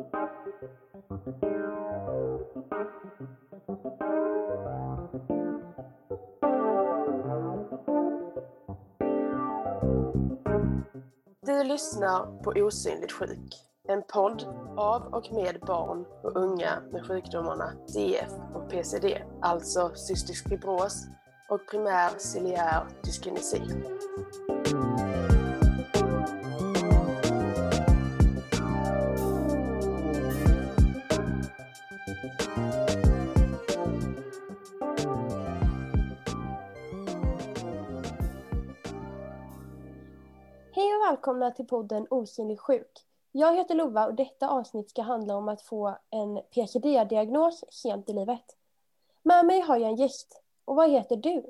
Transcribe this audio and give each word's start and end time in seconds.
Du 0.00 0.06
lyssnar 11.64 12.42
på 12.42 12.50
Osynligt 12.50 13.12
sjuk, 13.12 13.54
en 13.88 14.02
podd 14.02 14.44
av 14.76 15.02
och 15.02 15.32
med 15.32 15.60
barn 15.66 16.04
och 16.22 16.36
unga 16.36 16.82
med 16.92 17.06
sjukdomarna 17.06 17.72
CF 17.86 18.32
och 18.54 18.70
PCD, 18.70 19.22
alltså 19.42 19.90
cystisk 19.94 20.48
fibros 20.48 21.06
och 21.50 21.60
primär 21.70 22.10
ciliär 22.18 22.86
dyskinesi. 23.04 23.89
Välkomna 41.20 41.50
till 41.50 41.66
podden 41.66 42.06
Osynlig 42.10 42.60
sjuk. 42.60 42.90
Jag 43.32 43.56
heter 43.56 43.74
Lova 43.74 44.06
och 44.06 44.14
detta 44.14 44.48
avsnitt 44.48 44.90
ska 44.90 45.02
handla 45.02 45.36
om 45.36 45.48
att 45.48 45.62
få 45.62 45.98
en 46.10 46.40
PCD-diagnos 46.54 47.64
sent 47.70 48.08
i 48.08 48.12
livet. 48.12 48.44
Med 49.22 49.46
mig 49.46 49.60
har 49.60 49.76
jag 49.76 49.90
en 49.90 49.96
gäst. 49.96 50.42
Och 50.64 50.76
vad 50.76 50.90
heter 50.90 51.16
du? 51.16 51.42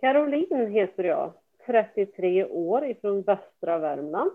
Caroline 0.00 0.72
heter 0.72 1.04
jag, 1.04 1.32
33 1.66 2.44
år 2.44 2.86
ifrån 2.86 3.22
västra 3.22 3.78
Värmland. 3.78 4.30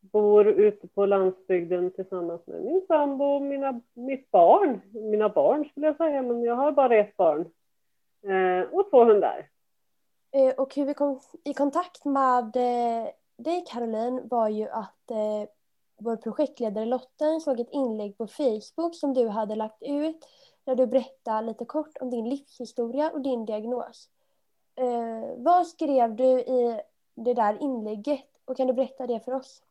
Bor 0.00 0.46
ute 0.46 0.88
på 0.88 1.06
landsbygden 1.06 1.90
tillsammans 1.90 2.46
med 2.46 2.64
min 2.64 2.84
sambo 2.88 3.24
och 3.24 3.42
mina, 3.42 3.80
mitt 3.94 4.30
barn. 4.30 4.80
Mina 4.92 5.28
barn 5.28 5.64
skulle 5.64 5.86
jag 5.86 5.96
säga, 5.96 6.22
men 6.22 6.42
jag 6.42 6.54
har 6.54 6.72
bara 6.72 6.96
ett 6.96 7.16
barn. 7.16 7.40
Eh, 8.22 8.74
och 8.74 8.90
två 8.90 9.04
hundar. 9.04 9.51
Eh, 10.32 10.54
och 10.54 10.74
hur 10.74 10.86
vi 10.86 10.94
kom 10.94 11.20
i 11.44 11.54
kontakt 11.54 12.04
med 12.04 12.56
eh, 12.56 13.08
dig 13.36 13.64
Caroline 13.66 14.28
var 14.28 14.48
ju 14.48 14.68
att 14.68 15.10
eh, 15.10 15.48
vår 15.98 16.16
projektledare 16.16 16.84
Lotten 16.84 17.40
såg 17.40 17.60
ett 17.60 17.70
inlägg 17.72 18.18
på 18.18 18.26
Facebook 18.26 18.96
som 18.96 19.14
du 19.14 19.28
hade 19.28 19.54
lagt 19.54 19.82
ut 19.82 20.28
där 20.64 20.74
du 20.74 20.86
berättade 20.86 21.46
lite 21.46 21.64
kort 21.64 21.96
om 22.00 22.10
din 22.10 22.28
livshistoria 22.28 23.10
och 23.10 23.20
din 23.20 23.44
diagnos. 23.44 24.08
Eh, 24.76 25.34
vad 25.36 25.66
skrev 25.66 26.16
du 26.16 26.40
i 26.40 26.80
det 27.14 27.34
där 27.34 27.62
inlägget 27.62 28.28
och 28.44 28.56
kan 28.56 28.66
du 28.66 28.72
berätta 28.72 29.06
det 29.06 29.20
för 29.20 29.34
oss? 29.34 29.62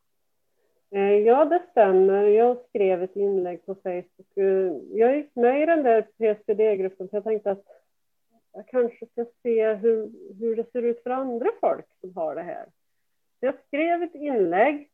Ja, 1.26 1.46
det 1.46 1.62
stämmer. 1.72 2.24
Jag 2.24 2.58
skrev 2.70 3.04
ett 3.04 3.16
inlägg 3.16 3.66
på 3.66 3.76
Facebook. 3.76 4.28
Jag 4.92 5.16
gick 5.16 5.36
med 5.36 5.64
i 5.64 5.66
den 5.66 5.84
där 5.84 6.02
PCD-gruppen 6.02 7.10
för 7.10 7.18
jag 7.18 7.24
tänkte 7.24 7.52
att 7.52 7.66
jag 8.54 8.68
kanske 8.68 9.06
ska 9.06 9.26
se 9.44 9.74
hur, 9.74 10.12
hur 10.40 10.56
det 10.56 10.72
ser 10.72 10.82
ut 10.82 11.04
för 11.04 11.10
andra 11.10 11.50
folk 11.60 11.86
som 12.02 12.16
har 12.16 12.36
det 12.36 12.42
här. 12.42 12.66
Så 13.40 13.46
jag 13.46 13.56
skrev 13.68 14.04
ett 14.04 14.16
inlägg 14.16 14.90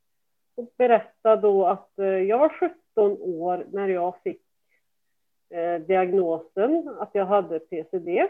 och 0.55 0.73
berättade 0.77 1.41
då 1.41 1.65
att 1.65 1.99
eh, 1.99 2.05
jag 2.05 2.37
var 2.37 2.49
17 2.49 3.17
år 3.21 3.65
när 3.71 3.87
jag 3.87 4.21
fick 4.23 4.41
eh, 5.49 5.81
diagnosen 5.81 6.95
att 6.99 7.09
jag 7.13 7.25
hade 7.25 7.59
PCD. 7.59 8.27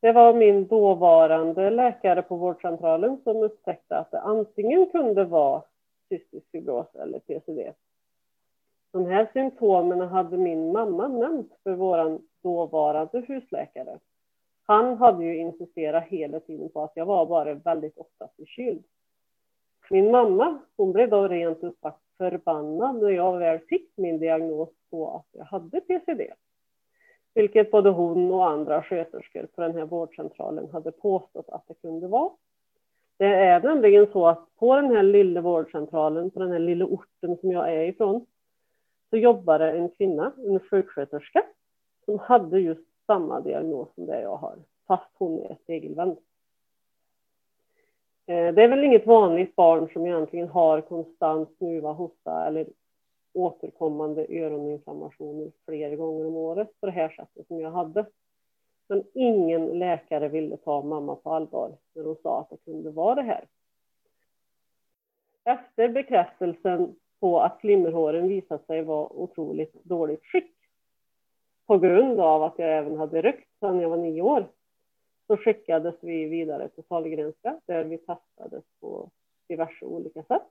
Det 0.00 0.12
var 0.12 0.34
min 0.34 0.66
dåvarande 0.66 1.70
läkare 1.70 2.22
på 2.22 2.36
vårdcentralen 2.36 3.20
som 3.24 3.36
upptäckte 3.36 3.98
att 3.98 4.10
det 4.10 4.20
antingen 4.20 4.86
kunde 4.86 5.24
vara 5.24 5.62
cystisk 6.08 6.50
fibros 6.50 6.94
eller 6.94 7.18
PCD. 7.18 7.72
De 8.92 9.06
här 9.06 9.28
symptomen 9.32 10.00
hade 10.00 10.36
min 10.36 10.72
mamma 10.72 11.08
nämnt 11.08 11.52
för 11.62 11.72
vår 11.72 12.18
dåvarande 12.42 13.20
husläkare. 13.28 13.98
Han 14.66 14.96
hade 14.96 15.24
ju 15.24 15.36
insisterat 15.36 16.04
hela 16.04 16.40
tiden 16.40 16.68
på 16.68 16.82
att 16.82 16.92
jag 16.94 17.06
var 17.06 17.26
bara 17.26 17.54
väldigt 17.54 17.98
ofta 17.98 18.28
förkyld. 18.36 18.84
Min 19.90 20.10
mamma, 20.10 20.58
hon 20.76 20.92
blev 20.92 21.10
då 21.10 21.28
rent 21.28 21.64
ut 21.64 21.78
sagt 21.80 22.02
förbannad 22.18 23.02
när 23.02 23.10
jag 23.10 23.38
väl 23.38 23.58
fick 23.58 23.92
min 23.96 24.18
diagnos 24.18 24.68
på 24.90 25.16
att 25.16 25.26
jag 25.32 25.44
hade 25.44 25.80
PCD. 25.80 26.32
Vilket 27.34 27.70
både 27.70 27.90
hon 27.90 28.32
och 28.32 28.50
andra 28.50 28.82
sköterskor 28.82 29.46
på 29.54 29.60
den 29.60 29.74
här 29.74 29.84
vårdcentralen 29.84 30.70
hade 30.70 30.92
påstått 30.92 31.48
att 31.48 31.64
det 31.68 31.74
kunde 31.74 32.08
vara. 32.08 32.30
Det 33.16 33.26
är 33.26 33.60
nämligen 33.60 34.06
så 34.12 34.26
att 34.26 34.56
på 34.56 34.76
den 34.76 34.96
här 34.96 35.02
lilla 35.02 35.40
vårdcentralen, 35.40 36.30
på 36.30 36.40
den 36.40 36.52
här 36.52 36.58
lilla 36.58 36.84
orten 36.84 37.36
som 37.36 37.52
jag 37.52 37.72
är 37.74 37.84
ifrån, 37.84 38.26
så 39.12 39.18
jobbade 39.18 39.70
en 39.72 39.88
kvinna, 39.88 40.32
en 40.46 40.60
sjuksköterska, 40.60 41.42
som 42.04 42.18
hade 42.18 42.60
just 42.60 43.06
samma 43.06 43.40
diagnos 43.40 43.94
som 43.94 44.06
det 44.06 44.20
jag 44.20 44.36
har, 44.36 44.58
fast 44.86 45.10
hon 45.14 45.42
är 45.42 45.56
spegelvänd. 45.62 46.18
Eh, 48.26 48.54
det 48.54 48.62
är 48.62 48.68
väl 48.68 48.84
inget 48.84 49.06
vanligt 49.06 49.56
barn 49.56 49.88
som 49.92 50.06
egentligen 50.06 50.48
har 50.48 50.80
konstant 50.80 51.56
snuva, 51.56 51.92
hosta 51.92 52.46
eller 52.46 52.66
återkommande 53.32 54.26
öroninflammationer 54.28 55.52
flera 55.64 55.96
gånger 55.96 56.26
om 56.26 56.36
året 56.36 56.80
på 56.80 56.86
det 56.86 56.92
här 56.92 57.08
sättet 57.08 57.46
som 57.46 57.60
jag 57.60 57.70
hade. 57.70 58.06
Men 58.88 59.04
ingen 59.14 59.66
läkare 59.66 60.28
ville 60.28 60.56
ta 60.56 60.82
mamma 60.82 61.16
på 61.16 61.30
allvar 61.34 61.76
när 61.94 62.04
hon 62.04 62.16
sa 62.22 62.40
att 62.40 62.50
det 62.50 62.64
kunde 62.64 62.90
vara 62.90 63.14
det 63.14 63.22
här. 63.22 63.44
Efter 65.44 65.88
bekräftelsen 65.88 66.94
på 67.22 67.40
att 67.40 67.60
flimmerhåren 67.60 68.28
visade 68.28 68.64
sig 68.64 68.82
vara 68.82 69.12
otroligt 69.12 69.84
dåligt 69.84 70.24
skick 70.24 70.54
på 71.66 71.78
grund 71.78 72.20
av 72.20 72.42
att 72.42 72.58
jag 72.58 72.78
även 72.78 72.96
hade 72.96 73.22
rökt 73.22 73.48
sedan 73.60 73.80
jag 73.80 73.90
var 73.90 73.96
nio 73.96 74.22
år 74.22 74.46
så 75.26 75.36
skickades 75.36 75.94
vi 76.00 76.24
vidare 76.24 76.68
till 76.68 76.84
Sahlgrenska 76.84 77.60
där 77.66 77.84
vi 77.84 77.98
testades 77.98 78.64
på 78.80 79.10
diverse 79.48 79.84
olika 79.84 80.22
sätt. 80.22 80.48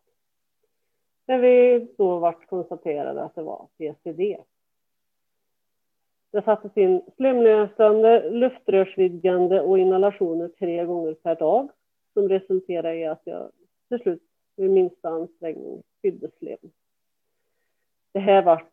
Där 1.26 1.38
vi 1.38 1.88
då 1.98 2.20
vart 2.20 2.48
konstaterade 2.48 3.24
att 3.24 3.36
det 3.36 3.44
var 3.44 3.68
PCD. 3.78 4.38
Det 6.32 6.42
sattes 6.42 6.78
in 6.78 7.02
slemlösande, 7.16 8.30
luftrörsvidgande 8.30 9.62
och 9.62 9.80
inhalationer 9.80 10.48
tre 10.48 10.86
gånger 10.86 11.14
per 11.14 11.36
dag 11.36 11.70
som 12.14 12.30
resulterade 12.30 12.96
i 12.96 13.06
att 13.06 13.22
jag 13.24 13.52
till 13.90 14.00
slut 14.00 14.31
vid 14.56 14.72
minsta 14.72 15.10
ansträngning 15.10 15.84
fylldes 16.02 16.38
slem. 16.38 16.72
Det 18.12 18.20
här 18.20 18.44
var 18.44 18.70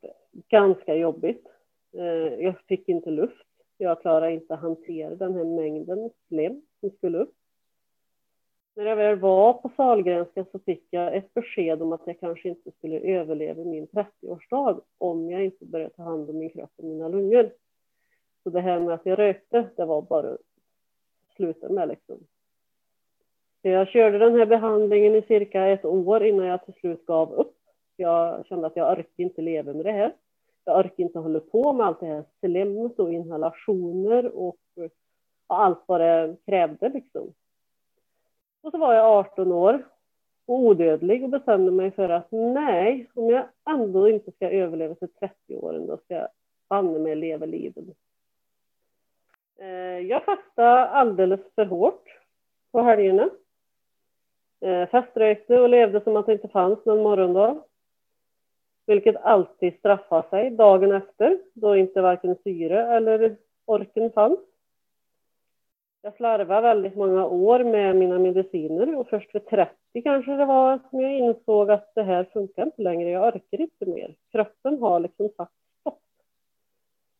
ganska 0.48 0.94
jobbigt. 0.94 1.46
Eh, 1.92 2.44
jag 2.44 2.54
fick 2.68 2.88
inte 2.88 3.10
luft. 3.10 3.46
Jag 3.78 4.00
klarade 4.00 4.32
inte 4.32 4.54
att 4.54 4.60
hantera 4.60 5.14
den 5.14 5.34
här 5.34 5.44
mängden 5.44 6.10
slem 6.28 6.62
som 6.80 6.90
skulle 6.90 7.18
upp. 7.18 7.34
När 8.74 8.84
jag 8.84 8.96
väl 8.96 9.18
var 9.18 9.52
på 9.52 9.70
Sahlgrenska 9.76 10.44
så 10.52 10.58
fick 10.58 10.86
jag 10.90 11.16
ett 11.16 11.34
besked 11.34 11.82
om 11.82 11.92
att 11.92 12.06
jag 12.06 12.20
kanske 12.20 12.48
inte 12.48 12.70
skulle 12.70 13.00
överleva 13.00 13.64
min 13.64 13.86
30-årsdag 13.86 14.80
om 14.98 15.30
jag 15.30 15.44
inte 15.44 15.64
började 15.64 15.94
ta 15.94 16.02
hand 16.02 16.30
om 16.30 16.38
min 16.38 16.50
kropp 16.50 16.72
och 16.76 16.84
mina 16.84 17.08
lungor. 17.08 17.50
Så 18.42 18.50
det 18.50 18.60
här 18.60 18.80
med 18.80 18.94
att 18.94 19.06
jag 19.06 19.18
rökte, 19.18 19.70
det 19.76 19.84
var 19.84 20.02
bara 20.02 20.32
att 20.32 20.40
sluta 21.36 21.68
med 21.68 21.88
liksom. 21.88 22.26
Så 23.68 23.72
jag 23.72 23.88
körde 23.88 24.18
den 24.18 24.34
här 24.34 24.46
behandlingen 24.46 25.14
i 25.14 25.22
cirka 25.22 25.66
ett 25.66 25.84
år 25.84 26.24
innan 26.24 26.46
jag 26.46 26.64
till 26.64 26.74
slut 26.74 27.06
gav 27.06 27.32
upp. 27.32 27.56
Jag 27.96 28.46
kände 28.46 28.66
att 28.66 28.76
jag 28.76 28.92
orkar 28.92 29.24
inte 29.24 29.42
leva 29.42 29.72
med 29.72 29.84
det 29.84 29.92
här. 29.92 30.14
Jag 30.64 30.78
orkar 30.78 31.04
inte 31.04 31.18
hålla 31.18 31.40
på 31.40 31.72
med 31.72 31.86
allt 31.86 32.00
det 32.00 32.06
här 32.06 32.24
slemmet 32.40 32.98
och 32.98 33.12
inhalationer 33.12 34.36
och, 34.36 34.56
och 35.46 35.60
allt 35.60 35.82
vad 35.86 36.00
det 36.00 36.36
krävde 36.46 36.88
liksom. 36.88 37.32
Och 38.62 38.70
så 38.70 38.78
var 38.78 38.94
jag 38.94 39.06
18 39.06 39.52
år 39.52 39.86
och 40.46 40.58
odödlig 40.58 41.24
och 41.24 41.30
bestämde 41.30 41.70
mig 41.70 41.90
för 41.90 42.08
att 42.08 42.26
nej, 42.30 43.10
om 43.14 43.30
jag 43.30 43.46
ändå 43.70 44.08
inte 44.08 44.32
ska 44.32 44.50
överleva 44.50 44.94
till 44.94 45.08
30-åren, 45.20 45.86
då 45.86 45.96
ska 45.96 46.14
jag 46.14 46.28
banne 46.68 46.98
mig 46.98 47.16
leva 47.16 47.46
livet. 47.46 47.84
Eh, 49.58 49.98
jag 49.98 50.24
fastade 50.24 50.88
alldeles 50.88 51.40
för 51.54 51.64
hårt 51.64 52.04
på 52.72 52.82
helgerna. 52.82 53.30
Eh, 54.60 54.88
Feströkte 54.88 55.60
och 55.60 55.68
levde 55.68 56.00
som 56.00 56.16
att 56.16 56.26
det 56.26 56.32
inte 56.32 56.48
fanns 56.48 56.84
någon 56.84 57.02
morgondag. 57.02 57.62
Vilket 58.86 59.16
alltid 59.16 59.78
straffade 59.78 60.28
sig 60.28 60.50
dagen 60.50 60.92
efter, 60.92 61.38
då 61.54 61.76
inte 61.76 62.00
varken 62.00 62.36
syre 62.44 62.96
eller 62.96 63.36
orken 63.64 64.10
fanns. 64.10 64.38
Jag 66.02 66.16
slarvade 66.16 66.60
väldigt 66.60 66.96
många 66.96 67.26
år 67.26 67.64
med 67.64 67.96
mina 67.96 68.18
mediciner 68.18 68.94
och 68.94 69.08
först 69.08 69.34
vid 69.34 69.46
30 69.46 70.02
kanske 70.02 70.32
det 70.32 70.44
var 70.44 70.78
som 70.90 71.00
jag 71.00 71.18
insåg 71.18 71.70
att 71.70 71.94
det 71.94 72.02
här 72.02 72.24
funkar 72.24 72.62
inte 72.62 72.82
längre, 72.82 73.10
jag 73.10 73.34
orkar 73.34 73.60
inte 73.60 73.86
mer. 73.86 74.14
Kroppen 74.32 74.78
har 74.78 75.00
liksom 75.00 75.28
sagt 75.36 75.52
stopp. 75.80 76.00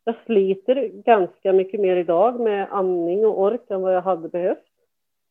Jag 0.04 0.14
sliter 0.26 0.88
ganska 0.88 1.52
mycket 1.52 1.80
mer 1.80 1.96
idag 1.96 2.40
med 2.40 2.68
andning 2.70 3.26
och 3.26 3.40
ork 3.40 3.70
än 3.70 3.82
vad 3.82 3.94
jag 3.94 4.02
hade 4.02 4.28
behövt 4.28 4.64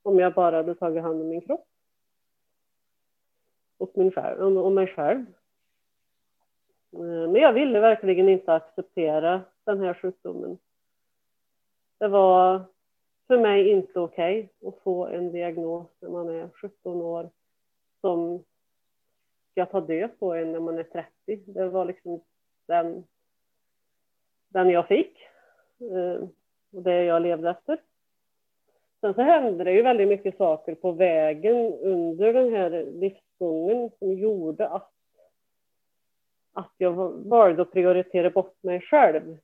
om 0.03 0.19
jag 0.19 0.33
bara 0.33 0.55
hade 0.55 0.75
tagit 0.75 1.03
hand 1.03 1.21
om 1.21 1.29
min 1.29 1.41
kropp 1.41 1.67
och, 3.77 3.91
min 3.93 4.11
själv, 4.11 4.57
och 4.57 4.71
mig 4.71 4.87
själv. 4.87 5.25
Eh, 6.93 7.31
men 7.31 7.35
jag 7.35 7.53
ville 7.53 7.79
verkligen 7.79 8.29
inte 8.29 8.53
acceptera 8.53 9.41
den 9.63 9.79
här 9.79 9.93
sjukdomen. 9.93 10.57
Det 11.97 12.07
var 12.07 12.61
för 13.27 13.37
mig 13.37 13.69
inte 13.69 13.99
okej 13.99 14.49
okay 14.59 14.69
att 14.69 14.83
få 14.83 15.07
en 15.07 15.31
diagnos 15.31 15.87
när 15.99 16.09
man 16.09 16.29
är 16.29 16.49
17 16.53 17.01
år 17.01 17.29
som 18.01 18.43
ska 19.51 19.65
ta 19.65 19.81
död 19.81 20.19
på 20.19 20.33
en 20.33 20.51
när 20.51 20.59
man 20.59 20.77
är 20.77 20.83
30. 20.83 21.39
Det 21.45 21.69
var 21.69 21.85
liksom 21.85 22.21
den, 22.65 23.03
den 24.47 24.69
jag 24.69 24.87
fick 24.87 25.21
eh, 25.79 26.27
och 26.71 26.81
det 26.83 27.03
jag 27.03 27.21
levde 27.21 27.49
efter. 27.49 27.81
Sen 29.01 29.13
så 29.13 29.21
hände 29.21 29.63
det 29.63 29.71
ju 29.71 29.81
väldigt 29.81 30.07
mycket 30.07 30.37
saker 30.37 30.75
på 30.75 30.91
vägen 30.91 31.73
under 31.73 32.33
den 32.33 32.53
här 32.53 32.85
gången 33.39 33.91
som 33.99 34.13
gjorde 34.13 34.67
att, 34.67 34.91
att 36.53 36.73
jag 36.77 36.93
valde 37.11 37.61
att 37.61 37.71
prioritera 37.71 38.29
bort 38.29 38.63
mig 38.63 38.81
själv. 38.81 39.37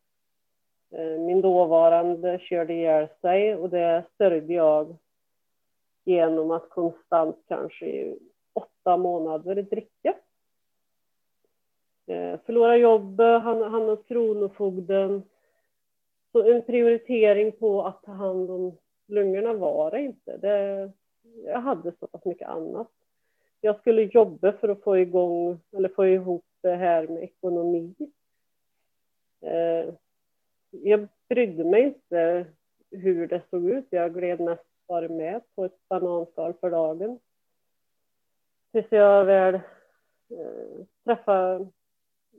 Eh, 0.91 1.19
min 1.19 1.41
dåvarande 1.41 2.39
körde 2.39 2.73
ihjäl 2.73 3.07
sig 3.21 3.55
och 3.55 3.69
det 3.69 4.03
sörjde 4.17 4.53
jag 4.53 4.97
genom 6.03 6.51
att 6.51 6.69
konstant 6.69 7.43
kanske 7.47 7.85
i 7.85 8.19
åtta 8.53 8.97
månader 8.97 9.55
dricka. 9.55 10.15
Eh, 12.05 12.39
förlora 12.45 12.77
jobbet, 12.77 13.41
hamna 13.41 13.69
hos 13.69 14.05
Kronofogden. 14.05 15.23
Så 16.31 16.51
en 16.51 16.61
prioritering 16.61 17.51
på 17.51 17.85
att 17.85 18.03
ta 18.03 18.11
hand 18.11 18.51
om 18.51 18.77
lungorna 19.07 19.53
var 19.53 19.91
det 19.91 20.01
inte. 20.01 20.37
Det, 20.37 20.91
jag 21.45 21.59
hade 21.59 21.91
så 21.99 22.07
pass 22.07 22.25
mycket 22.25 22.47
annat. 22.47 22.91
Jag 23.65 23.79
skulle 23.79 24.01
jobba 24.01 24.51
för 24.51 24.69
att 24.69 24.83
få 24.83 24.97
igång 24.97 25.59
eller 25.71 25.89
få 25.89 26.07
ihop 26.07 26.45
det 26.61 26.75
här 26.75 27.07
med 27.07 27.23
ekonomi. 27.23 27.95
Eh, 29.41 29.93
jag 30.71 31.07
brydde 31.29 31.63
mig 31.63 31.83
inte 31.83 32.45
hur 32.91 33.27
det 33.27 33.41
såg 33.49 33.69
ut. 33.69 33.85
Jag 33.89 34.13
gled 34.13 34.39
mest 34.39 34.65
bara 34.87 35.07
med 35.07 35.41
på 35.55 35.65
ett 35.65 35.87
bananskal 35.89 36.53
för 36.53 36.69
dagen. 36.69 37.19
Tills 38.71 38.87
jag 38.89 39.25
väl 39.25 39.55
eh, 39.55 40.85
träffade 41.03 41.67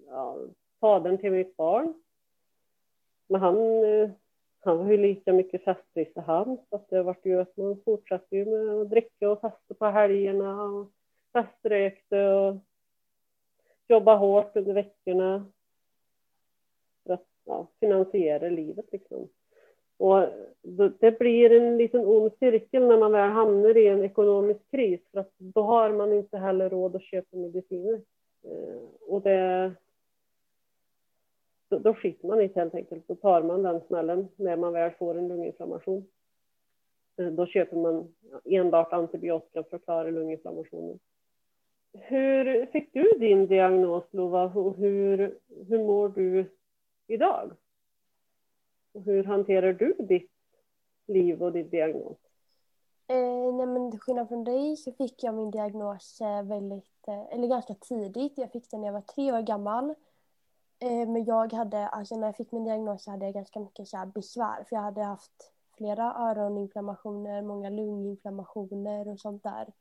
ja, 0.06 0.38
fadern 0.80 1.18
till 1.18 1.32
mitt 1.32 1.56
barn. 1.56 1.94
Men 3.26 3.40
han 3.40 3.84
eh, 3.84 4.10
han 4.60 4.78
var 4.78 4.90
ju 4.90 4.96
lika 4.96 5.32
mycket 5.32 5.64
festlig 5.64 6.12
han, 6.26 6.58
så 6.70 6.76
att 6.76 6.90
det 6.90 7.02
vart 7.02 7.26
ju 7.26 7.40
att 7.40 7.56
man 7.56 7.80
fortsatte 7.84 8.36
ju 8.36 8.44
med 8.44 8.68
att 8.68 8.90
dricka 8.90 9.30
och 9.30 9.40
festa 9.40 9.74
på 9.78 9.86
helgerna 9.86 10.62
och 10.62 10.90
faströkte 11.34 12.24
och 12.24 12.56
jobbade 13.88 14.18
hårt 14.18 14.56
under 14.56 14.74
veckorna 14.74 15.46
för 17.06 17.14
att 17.14 17.26
ja, 17.44 17.66
finansiera 17.80 18.48
livet 18.48 18.86
liksom. 18.92 19.28
Och 19.96 20.28
det 20.98 21.18
blir 21.18 21.52
en 21.52 21.76
liten 21.76 22.06
ond 22.06 22.32
cirkel 22.38 22.86
när 22.86 22.98
man 22.98 23.12
väl 23.12 23.30
hamnar 23.30 23.76
i 23.76 23.86
en 23.86 24.04
ekonomisk 24.04 24.60
kris 24.70 25.00
för 25.12 25.20
att 25.20 25.32
då 25.38 25.62
har 25.62 25.92
man 25.92 26.12
inte 26.12 26.38
heller 26.38 26.70
råd 26.70 26.96
att 26.96 27.02
köpa 27.02 27.36
mediciner. 27.36 28.00
Eh, 28.42 28.78
och 29.00 29.22
det, 29.22 29.72
då, 31.68 31.94
skiter 31.94 32.28
man 32.28 32.40
i 32.40 32.48
det 32.48 32.60
helt 32.60 32.74
enkelt. 32.74 33.08
Då 33.08 33.14
tar 33.14 33.42
man 33.42 33.62
den 33.62 33.80
smällen 33.80 34.28
när 34.36 34.56
man 34.56 34.72
väl 34.72 34.90
får 34.90 35.18
en 35.18 35.28
lunginflammation. 35.28 36.06
Eh, 37.16 37.26
då 37.26 37.46
köper 37.46 37.76
man 37.76 38.14
enbart 38.44 38.92
antibiotika 38.92 39.62
för 39.62 39.76
att 39.76 39.84
klara 39.84 40.10
lunginflammationen. 40.10 40.98
Hur 41.98 42.66
fick 42.66 42.92
du 42.92 43.12
din 43.18 43.46
diagnos 43.46 44.04
Lova 44.10 44.44
och 44.44 44.76
hur, 44.76 45.38
hur 45.68 45.78
mår 45.78 46.08
du 46.08 46.50
idag? 47.06 47.52
Och 48.92 49.02
hur 49.02 49.24
hanterar 49.24 49.72
du 49.72 49.94
ditt 49.98 50.32
liv 51.06 51.42
och 51.42 51.52
din 51.52 51.68
diagnos? 51.68 52.16
Eh, 53.06 53.52
nej 53.54 53.66
men 53.66 53.90
till 53.90 54.00
skillnad 54.00 54.28
från 54.28 54.44
dig 54.44 54.76
så 54.76 54.92
fick 54.92 55.22
jag 55.22 55.34
min 55.34 55.50
diagnos 55.50 56.20
eh, 56.20 56.42
väldigt, 56.42 57.08
eh, 57.08 57.32
eller 57.32 57.48
ganska 57.48 57.74
tidigt. 57.74 58.38
Jag 58.38 58.52
fick 58.52 58.70
den 58.70 58.80
när 58.80 58.88
jag 58.88 58.92
var 58.92 59.00
tre 59.00 59.32
år 59.32 59.42
gammal. 59.42 59.94
Eh, 60.78 61.08
men 61.08 61.24
jag 61.24 61.52
hade, 61.52 61.88
alltså 61.88 62.16
när 62.16 62.26
jag 62.26 62.36
fick 62.36 62.52
min 62.52 62.64
diagnos 62.64 63.04
så 63.04 63.10
hade 63.10 63.24
jag 63.24 63.34
ganska 63.34 63.60
mycket 63.60 63.88
så 63.88 64.10
besvär. 64.14 64.64
För 64.68 64.76
jag 64.76 64.82
hade 64.82 65.02
haft 65.02 65.52
flera 65.76 66.14
öroninflammationer, 66.14 67.42
många 67.42 67.70
lunginflammationer 67.70 69.08
och 69.08 69.20
sånt 69.20 69.42
där. 69.42 69.72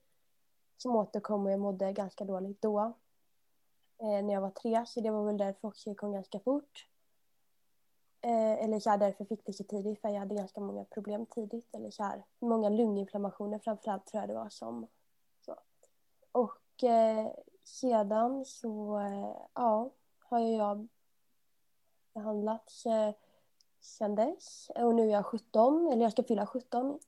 Som 0.83 0.95
återkom 0.95 1.45
och 1.45 1.51
jag 1.51 1.59
mådde 1.59 1.93
ganska 1.93 2.25
dåligt 2.25 2.61
då. 2.61 2.79
Eh, 3.97 4.23
när 4.23 4.33
jag 4.33 4.41
var 4.41 4.49
tre, 4.49 4.85
så 4.85 5.01
det 5.01 5.11
var 5.11 5.25
väl 5.25 5.37
därför 5.37 5.67
också 5.67 5.89
det 5.89 5.95
kom 5.95 6.11
ganska 6.11 6.39
fort. 6.39 6.87
Eh, 8.21 8.63
eller 8.63 8.79
så 8.79 8.89
här, 8.89 8.97
därför 8.97 9.25
fick 9.25 9.45
det 9.45 9.53
så 9.53 9.63
tidigt, 9.63 10.01
för 10.01 10.09
jag 10.09 10.19
hade 10.19 10.35
ganska 10.35 10.61
många 10.61 10.85
problem 10.85 11.25
tidigt. 11.25 11.75
Eller 11.75 11.91
så 11.91 12.03
här, 12.03 12.23
många 12.39 12.69
lunginflammationer 12.69 13.59
framförallt 13.59 14.05
tror 14.05 14.21
jag 14.21 14.29
det 14.29 14.35
var 14.35 14.49
som. 14.49 14.87
Så. 15.45 15.55
Och 16.31 16.83
eh, 16.83 17.31
sedan 17.63 18.45
så, 18.45 18.99
eh, 18.99 19.35
ja, 19.53 19.89
har 20.19 20.39
jag 20.39 20.87
behandlats 22.13 22.85
eh, 22.85 23.13
sedan 23.79 24.15
dess. 24.15 24.71
Och 24.75 24.95
nu 24.95 25.03
är 25.03 25.13
jag 25.13 25.25
17, 25.25 25.87
eller 25.91 26.01
jag 26.03 26.11
ska 26.11 26.23
fylla 26.23 26.45
17. 26.45 26.99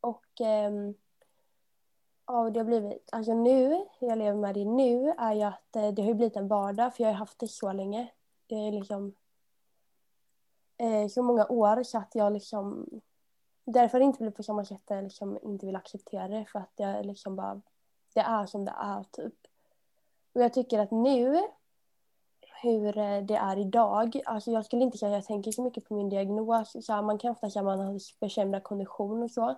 Och 0.00 0.40
ehm, 0.40 0.94
ja, 2.26 2.50
det 2.50 2.60
har 2.60 2.64
blivit, 2.64 3.08
alltså 3.12 3.34
nu, 3.34 3.86
jag 3.98 4.18
lever 4.18 4.38
med 4.38 4.54
det 4.54 4.64
nu, 4.64 5.14
är 5.18 5.32
ju 5.34 5.42
att 5.42 5.76
eh, 5.76 5.88
det 5.88 6.02
har 6.02 6.14
blivit 6.14 6.36
en 6.36 6.48
vardag 6.48 6.96
för 6.96 7.04
jag 7.04 7.10
har 7.10 7.16
haft 7.16 7.38
det 7.38 7.48
så 7.48 7.72
länge. 7.72 8.08
Det 8.46 8.54
är 8.54 8.72
liksom 8.72 9.14
eh, 10.78 11.08
så 11.08 11.22
många 11.22 11.46
år 11.46 11.82
så 11.82 11.98
att 11.98 12.14
jag 12.14 12.32
liksom 12.32 12.86
därför 13.64 14.00
inte 14.00 14.18
blivit 14.18 14.36
på 14.36 14.42
samma 14.42 14.64
sätt 14.64 14.82
jag 14.86 15.04
liksom 15.04 15.38
inte 15.42 15.66
vill 15.66 15.76
acceptera 15.76 16.28
det 16.28 16.44
för 16.44 16.58
att 16.58 16.72
jag 16.76 17.06
liksom 17.06 17.36
bara 17.36 17.60
det 18.14 18.20
är 18.20 18.46
som 18.46 18.64
det 18.64 18.74
är 18.78 19.04
typ. 19.10 19.34
Och 20.32 20.42
jag 20.42 20.52
tycker 20.52 20.78
att 20.78 20.90
nu 20.90 21.42
hur 22.62 22.98
eh, 22.98 23.22
det 23.22 23.36
är 23.36 23.58
idag. 23.58 24.20
Alltså 24.24 24.50
jag 24.50 24.64
skulle 24.64 24.82
inte 24.82 24.98
säga 24.98 25.10
att 25.10 25.16
jag 25.16 25.24
tänker 25.24 25.52
så 25.52 25.62
mycket 25.62 25.84
på 25.84 25.94
min 25.94 26.08
diagnos. 26.08 26.76
Så 26.86 27.02
man 27.02 27.18
kan 27.18 27.30
ofta 27.30 27.50
säga 27.50 27.60
att 27.60 27.78
man 27.78 27.86
har 27.86 28.18
försämrad 28.18 28.62
kondition 28.62 29.22
och 29.22 29.30
så. 29.30 29.54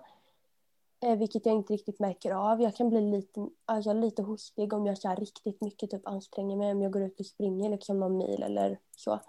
Eh, 1.05 1.17
vilket 1.17 1.45
jag 1.45 1.55
inte 1.55 1.73
riktigt 1.73 1.99
märker 1.99 2.31
av. 2.31 2.61
Jag 2.61 2.75
kan 2.75 2.89
bli 2.89 3.01
lite, 3.01 3.47
alltså 3.65 3.93
lite 3.93 4.21
hostig 4.21 4.73
om 4.73 4.85
jag 4.85 4.97
så 4.97 5.15
riktigt 5.15 5.61
mycket 5.61 5.91
typ 5.91 6.07
anstränger 6.07 6.55
mig. 6.55 6.71
Om 6.71 6.81
jag 6.81 6.91
går 6.91 7.01
ut 7.01 7.19
och 7.19 7.25
springer 7.25 7.69
liksom 7.69 7.99
någon 7.99 8.17
mil 8.17 8.43
eller 8.43 8.79
så. 8.95 9.19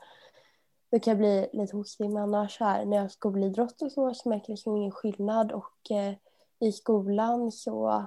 Då 0.91 0.99
kan 0.99 1.11
jag 1.11 1.19
bli 1.19 1.49
lite 1.53 1.77
hostig. 1.77 2.11
Men 2.11 2.23
annars 2.23 2.61
här, 2.61 2.85
när 2.85 2.97
jag 2.97 3.11
skolidrott 3.11 3.83
och 3.83 3.93
så, 3.93 4.15
så 4.15 4.29
märker 4.29 4.51
jag 4.51 4.55
liksom 4.55 4.77
ingen 4.77 4.91
skillnad. 4.91 5.53
Och 5.53 5.91
eh, 5.91 6.15
i 6.69 6.73
skolan 6.73 7.53
så 7.53 8.05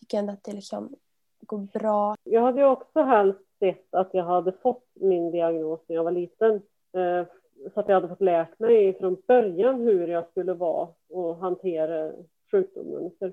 tycker 0.00 0.16
jag 0.16 0.22
ändå 0.22 0.32
att 0.32 0.44
det 0.44 0.52
liksom 0.52 0.96
går 1.40 1.58
bra. 1.58 2.16
Jag 2.24 2.42
hade 2.42 2.60
ju 2.60 2.66
också 2.66 3.02
helst 3.02 3.40
sett 3.58 3.94
att 3.94 4.14
jag 4.14 4.24
hade 4.24 4.52
fått 4.52 4.86
min 4.94 5.30
diagnos 5.30 5.80
när 5.86 5.96
jag 5.96 6.04
var 6.04 6.10
liten. 6.10 6.54
Eh, 6.92 7.26
så 7.74 7.80
att 7.80 7.88
jag 7.88 7.94
hade 7.94 8.08
fått 8.08 8.20
lärt 8.20 8.58
mig 8.58 8.98
från 8.98 9.22
början 9.26 9.80
hur 9.80 10.08
jag 10.08 10.28
skulle 10.28 10.54
vara 10.54 10.88
och 11.08 11.36
hantera 11.36 12.12
sjukdomen. 12.52 13.10
För 13.18 13.32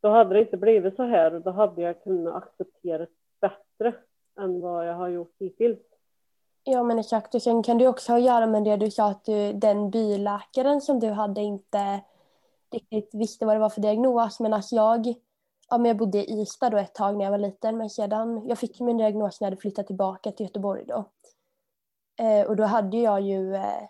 då 0.00 0.08
hade 0.08 0.34
det 0.34 0.40
inte 0.40 0.56
blivit 0.56 0.96
så 0.96 1.02
här 1.02 1.34
och 1.34 1.40
då 1.40 1.50
hade 1.50 1.82
jag 1.82 2.02
kunnat 2.02 2.34
acceptera 2.34 3.06
bättre 3.40 3.94
än 4.40 4.60
vad 4.60 4.88
jag 4.88 4.94
har 4.94 5.08
gjort 5.08 5.34
hittills. 5.38 5.78
Ja 6.64 6.82
men 6.82 6.98
exakt 6.98 7.34
och 7.34 7.42
sen 7.42 7.62
kan 7.62 7.78
det 7.78 7.88
också 7.88 8.12
ha 8.12 8.18
att 8.18 8.24
göra 8.24 8.46
med 8.46 8.64
det 8.64 8.76
du 8.76 8.90
sa 8.90 9.10
att 9.10 9.24
du, 9.24 9.52
den 9.52 9.90
byläkaren 9.90 10.80
som 10.80 11.00
du 11.00 11.10
hade 11.10 11.40
inte 11.40 12.00
riktigt 12.72 13.10
visste 13.14 13.46
vad 13.46 13.56
det 13.56 13.60
var 13.60 13.70
för 13.70 13.80
diagnos 13.80 14.40
men 14.40 14.52
att 14.52 14.72
jag 14.72 15.14
ja, 15.70 15.78
men 15.78 15.86
jag 15.86 15.96
bodde 15.96 16.18
i 16.18 16.42
Ystad 16.42 16.70
då 16.70 16.78
ett 16.78 16.94
tag 16.94 17.16
när 17.16 17.24
jag 17.24 17.30
var 17.30 17.38
liten 17.38 17.76
men 17.76 17.90
sedan, 17.90 18.48
jag 18.48 18.58
fick 18.58 18.80
min 18.80 18.96
diagnos 18.96 19.40
när 19.40 19.46
jag 19.46 19.50
hade 19.50 19.60
flyttat 19.60 19.86
tillbaka 19.86 20.32
till 20.32 20.46
Göteborg 20.46 20.84
då. 20.84 21.10
Eh, 22.16 22.46
och 22.46 22.56
då 22.56 22.64
hade 22.64 22.96
jag 22.96 23.20
ju 23.20 23.54
eh, 23.54 23.82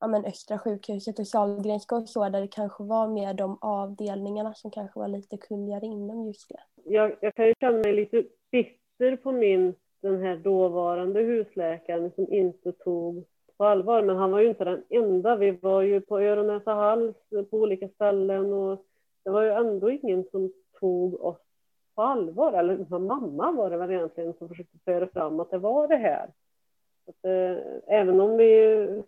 ja, 0.00 0.06
men 0.06 0.24
Östra 0.24 0.58
sjukhuset 0.58 1.18
och 1.18 1.26
Sahlgrenska 1.26 1.96
och 1.96 2.08
så 2.08 2.28
där 2.28 2.40
det 2.40 2.48
kanske 2.48 2.84
var 2.84 3.08
mer 3.08 3.34
de 3.34 3.58
avdelningarna 3.60 4.54
som 4.54 4.70
kanske 4.70 4.98
var 4.98 5.08
lite 5.08 5.36
kunnigare 5.36 5.86
inom 5.86 6.26
just 6.26 6.48
det. 6.48 6.60
Jag, 6.84 7.16
jag 7.20 7.34
kan 7.34 7.46
ju 7.46 7.54
känna 7.60 7.78
mig 7.78 7.92
lite 7.92 8.24
bitter 8.50 9.16
på 9.16 9.32
min, 9.32 9.74
den 10.00 10.22
här 10.22 10.36
dåvarande 10.36 11.20
husläkaren 11.20 12.10
som 12.14 12.32
inte 12.32 12.72
tog 12.72 13.24
på 13.56 13.64
allvar, 13.64 14.02
men 14.02 14.16
han 14.16 14.30
var 14.30 14.40
ju 14.40 14.48
inte 14.48 14.64
den 14.64 14.84
enda. 14.88 15.36
Vi 15.36 15.50
var 15.50 15.82
ju 15.82 16.00
på 16.00 16.20
öron, 16.20 16.46
näsa, 16.46 16.74
hals 16.74 17.16
på 17.50 17.56
olika 17.56 17.88
ställen 17.88 18.52
och 18.52 18.84
det 19.24 19.30
var 19.30 19.42
ju 19.42 19.50
ändå 19.50 19.90
ingen 19.90 20.24
som 20.30 20.52
tog 20.80 21.20
oss 21.20 21.38
på 21.94 22.02
allvar. 22.02 22.52
Eller 22.52 22.98
mamma 22.98 23.52
var 23.52 23.70
det 23.70 23.76
väl 23.76 23.90
egentligen 23.90 24.34
som 24.34 24.48
försökte 24.48 24.78
föra 24.84 25.06
fram 25.06 25.40
att 25.40 25.50
det 25.50 25.58
var 25.58 25.88
det 25.88 25.96
här. 25.96 26.30
Att, 27.06 27.24
eh, 27.24 27.56
även 27.86 28.20
om 28.20 28.36
vi 28.36 29.02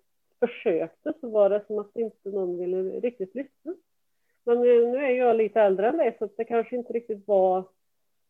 försökte 0.47 1.13
så 1.21 1.29
var 1.29 1.51
det 1.51 1.65
som 1.67 1.79
att 1.79 1.97
inte 1.97 2.29
någon 2.29 2.59
ville 2.59 2.83
riktigt 3.01 3.35
lyssna. 3.35 3.75
Men 4.45 4.61
nu 4.61 4.97
är 4.97 5.11
jag 5.11 5.37
lite 5.37 5.61
äldre 5.61 5.89
än 5.89 5.97
dig 5.97 6.17
så 6.19 6.29
det 6.37 6.45
kanske 6.45 6.77
inte 6.77 6.93
riktigt 6.93 7.29
var 7.29 7.65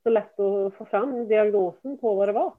så 0.02 0.10
lätt 0.10 0.40
att 0.40 0.74
få 0.74 0.84
fram 0.84 1.28
diagnosen 1.28 1.98
på 1.98 2.14
vad 2.14 2.28
det 2.28 2.32
var. 2.32 2.52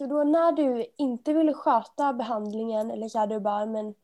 Så 0.00 0.06
då 0.06 0.24
när 0.24 0.52
du 0.52 0.86
inte 0.96 1.32
ville 1.32 1.52
sköta 1.52 2.12
behandlingen 2.12 2.90
eller 2.90 3.08
så 3.08 3.26
du 3.26 3.40
bara 3.40 3.66
men 3.66 3.94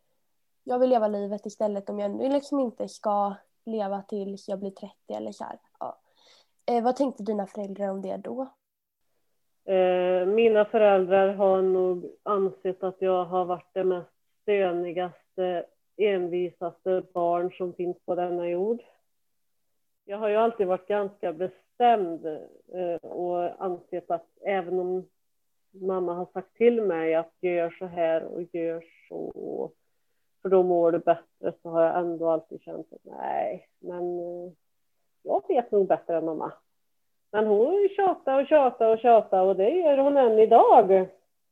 jag 0.64 0.78
vill 0.78 0.90
leva 0.90 1.08
livet 1.08 1.46
istället 1.46 1.90
om 1.90 1.98
jag 1.98 2.10
nu 2.10 2.28
liksom 2.28 2.60
inte 2.60 2.88
ska 2.88 3.34
leva 3.64 4.02
tills 4.02 4.48
jag 4.48 4.58
blir 4.58 4.70
30 4.70 4.94
eller 5.08 5.32
så 5.32 5.44
här. 5.44 5.58
Ja. 5.80 5.98
Eh, 6.66 6.84
vad 6.84 6.96
tänkte 6.96 7.22
dina 7.22 7.46
föräldrar 7.46 7.88
om 7.88 8.02
det 8.02 8.16
då? 8.16 8.42
Eh, 9.64 10.26
mina 10.26 10.64
föräldrar 10.64 11.34
har 11.34 11.62
nog 11.62 12.16
ansett 12.22 12.82
att 12.82 12.96
jag 12.98 13.24
har 13.24 13.44
varit 13.44 13.70
det 13.72 13.84
mest 13.84 14.10
stönigaste, 14.42 15.66
envisaste 15.96 17.02
barn 17.14 17.52
som 17.52 17.72
finns 17.72 17.96
på 18.04 18.14
denna 18.14 18.48
jord. 18.48 18.82
Jag 20.04 20.18
har 20.18 20.28
ju 20.28 20.36
alltid 20.36 20.66
varit 20.66 20.88
ganska 20.88 21.32
bestämd 21.32 22.26
eh, 22.72 23.10
och 23.10 23.64
ansett 23.64 24.10
att 24.10 24.26
även 24.40 24.78
om 24.78 25.06
mamma 25.80 26.14
har 26.14 26.26
sagt 26.32 26.56
till 26.56 26.82
mig 26.82 27.14
att 27.14 27.32
gör 27.40 27.76
så 27.78 27.86
här 27.86 28.24
och 28.24 28.42
gör 28.42 28.84
så, 29.08 29.72
för 30.42 30.48
då 30.48 30.62
mår 30.62 30.92
du 30.92 30.98
bättre, 30.98 31.52
så 31.62 31.70
har 31.70 31.82
jag 31.82 31.98
ändå 31.98 32.30
alltid 32.30 32.60
känt 32.60 32.92
att 32.92 33.04
nej, 33.04 33.68
men 33.78 34.18
eh, 34.18 34.52
jag 35.22 35.42
vet 35.48 35.70
nog 35.70 35.88
bättre 35.88 36.16
än 36.16 36.24
mamma. 36.24 36.52
Men 37.32 37.46
hon 37.46 37.88
tjatar 37.96 38.42
och 38.42 38.48
tjatar 38.48 38.92
och 38.92 38.98
tjatar 38.98 39.42
och 39.42 39.56
det 39.56 39.70
gör 39.70 39.98
hon 39.98 40.16
än 40.16 40.38
idag. 40.38 40.92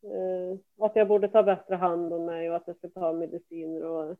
Eh, 0.05 0.59
att 0.81 0.97
jag 0.97 1.09
borde 1.09 1.29
ta 1.29 1.43
bättre 1.43 1.75
hand 1.75 2.13
om 2.13 2.25
mig 2.25 2.51
och 2.51 2.57
att 2.57 2.67
jag 2.67 2.77
ska 2.77 2.89
ta 2.89 3.13
mediciner 3.13 3.85
och, 3.85 4.17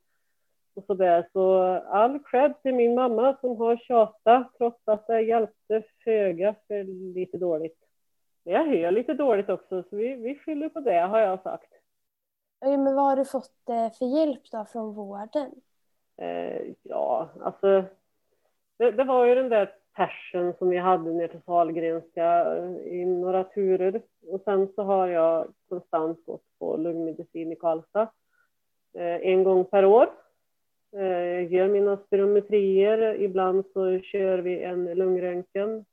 och 0.75 0.85
sådär. 0.87 1.29
Så 1.33 1.63
all 1.89 2.19
cred 2.19 2.63
till 2.63 2.75
min 2.75 2.95
mamma 2.95 3.37
som 3.41 3.57
har 3.57 3.77
tjatat 3.77 4.55
trots 4.59 4.81
att 4.85 5.07
det 5.07 5.21
hjälpte 5.21 5.83
föga 6.05 6.55
för 6.69 6.85
lite 7.15 7.39
dåligt. 7.39 7.84
Men 8.45 8.55
jag 8.55 8.67
hör 8.67 8.91
lite 8.91 9.15
dåligt 9.15 9.49
också 9.49 9.83
så 9.83 9.97
vi, 9.97 10.15
vi 10.15 10.39
skyller 10.39 10.69
på 10.69 10.81
det 10.81 11.01
har 11.01 11.21
jag 11.21 11.43
sagt. 11.43 11.73
Ja, 12.61 12.77
men 12.77 12.95
vad 12.95 13.05
har 13.05 13.17
du 13.17 13.25
fått 13.25 13.69
eh, 13.69 13.93
för 13.99 14.07
hjälp 14.07 14.43
då 14.53 14.65
från 14.73 14.95
vården? 14.95 15.51
Eh, 16.17 16.63
ja, 16.83 17.29
alltså 17.41 17.85
det, 18.79 18.91
det, 18.91 19.05
var 19.05 19.25
ju 19.25 19.35
den 19.35 19.49
där 19.49 19.75
persen 19.97 20.55
som 20.59 20.69
vi 20.69 20.79
hade 20.79 21.13
ner 21.13 21.29
till 21.29 21.43
Sahlgrenska 21.43 22.57
eh, 22.57 22.77
i 22.87 23.05
några 23.05 23.45
turer. 23.45 24.03
Och 24.29 24.41
sen 24.45 24.69
så 24.75 24.83
har 24.83 25.09
jag 25.09 25.47
konstant 25.69 26.27
gått 26.27 26.45
på 26.59 26.77
lungmedicin 26.77 27.53
i 27.53 27.57
Karlstad 27.57 28.09
eh, 28.95 29.17
en 29.27 29.45
gång 29.45 29.65
per 29.65 29.85
år. 29.85 30.09
Eh, 30.93 31.53
gör 31.53 31.69
mina 31.69 31.97
spirometrier, 31.97 33.15
ibland 33.21 33.65
så 33.73 34.01
kör 34.01 34.39
vi 34.39 34.63
en 34.63 34.85
lungröntgen. 34.85 35.85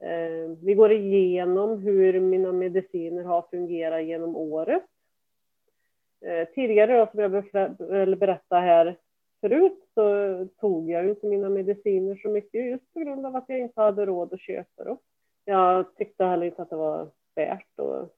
Eh, 0.00 0.50
vi 0.62 0.74
går 0.74 0.92
igenom 0.92 1.78
hur 1.78 2.20
mina 2.20 2.52
mediciner 2.52 3.22
har 3.22 3.42
fungerat 3.42 4.04
genom 4.04 4.36
året. 4.36 4.82
Eh, 6.20 6.48
tidigare, 6.48 6.98
då, 6.98 7.06
som 7.10 7.20
jag 7.20 7.30
berättade 8.18 8.60
här 8.60 8.96
förut, 9.40 9.88
så 9.94 10.46
tog 10.60 10.90
jag 10.90 11.08
inte 11.08 11.26
mina 11.26 11.48
mediciner 11.48 12.16
så 12.16 12.28
mycket 12.28 12.66
just 12.66 12.92
på 12.94 13.00
grund 13.00 13.26
av 13.26 13.36
att 13.36 13.44
jag 13.48 13.58
inte 13.58 13.80
hade 13.80 14.06
råd 14.06 14.32
att 14.32 14.40
köpa 14.40 14.84
dem. 14.84 14.98
Jag 15.44 15.96
tyckte 15.96 16.24
heller 16.24 16.46
inte 16.46 16.62
att 16.62 16.70
det 16.70 16.76
var 16.76 17.10
värt 17.34 17.78
att 17.78 18.14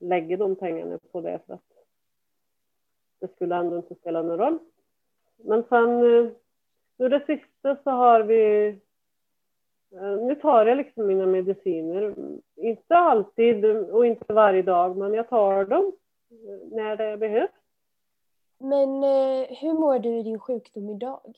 lägga 0.00 0.36
de 0.36 0.56
pengarna 0.56 0.98
på 1.12 1.20
det 1.20 1.40
för 1.46 1.54
att 1.54 1.62
det 3.20 3.28
skulle 3.28 3.56
ändå 3.56 3.76
inte 3.76 3.94
spela 3.94 4.22
någon 4.22 4.38
roll. 4.38 4.58
Men 5.36 5.64
sen 5.68 5.90
eh, 5.90 6.30
nu 6.96 7.08
det 7.08 7.26
sista 7.26 7.76
så 7.84 7.90
har 7.90 8.22
vi 8.22 8.74
nu 10.20 10.34
tar 10.34 10.66
jag 10.66 10.76
liksom 10.76 11.06
mina 11.06 11.26
mediciner, 11.26 12.14
inte 12.56 12.96
alltid 12.96 13.64
och 13.64 14.06
inte 14.06 14.32
varje 14.32 14.62
dag, 14.62 14.96
men 14.96 15.14
jag 15.14 15.28
tar 15.28 15.64
dem 15.64 15.92
när 16.70 16.96
det 16.96 17.16
behövs. 17.16 17.50
Men 18.58 19.04
eh, 19.04 19.46
hur 19.48 19.72
mår 19.72 19.98
du 19.98 20.08
i 20.08 20.22
din 20.22 20.38
sjukdom 20.38 20.90
idag? 20.90 21.36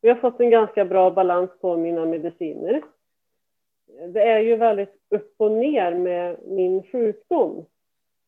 Vi 0.00 0.08
har 0.08 0.16
fått 0.16 0.40
en 0.40 0.50
ganska 0.50 0.84
bra 0.84 1.10
balans 1.10 1.50
på 1.60 1.76
mina 1.76 2.04
mediciner. 2.04 2.82
Det 4.08 4.22
är 4.22 4.38
ju 4.38 4.56
väldigt 4.56 4.94
upp 5.08 5.34
och 5.36 5.52
ner 5.52 5.94
med 5.94 6.36
min 6.46 6.82
sjukdom. 6.82 7.64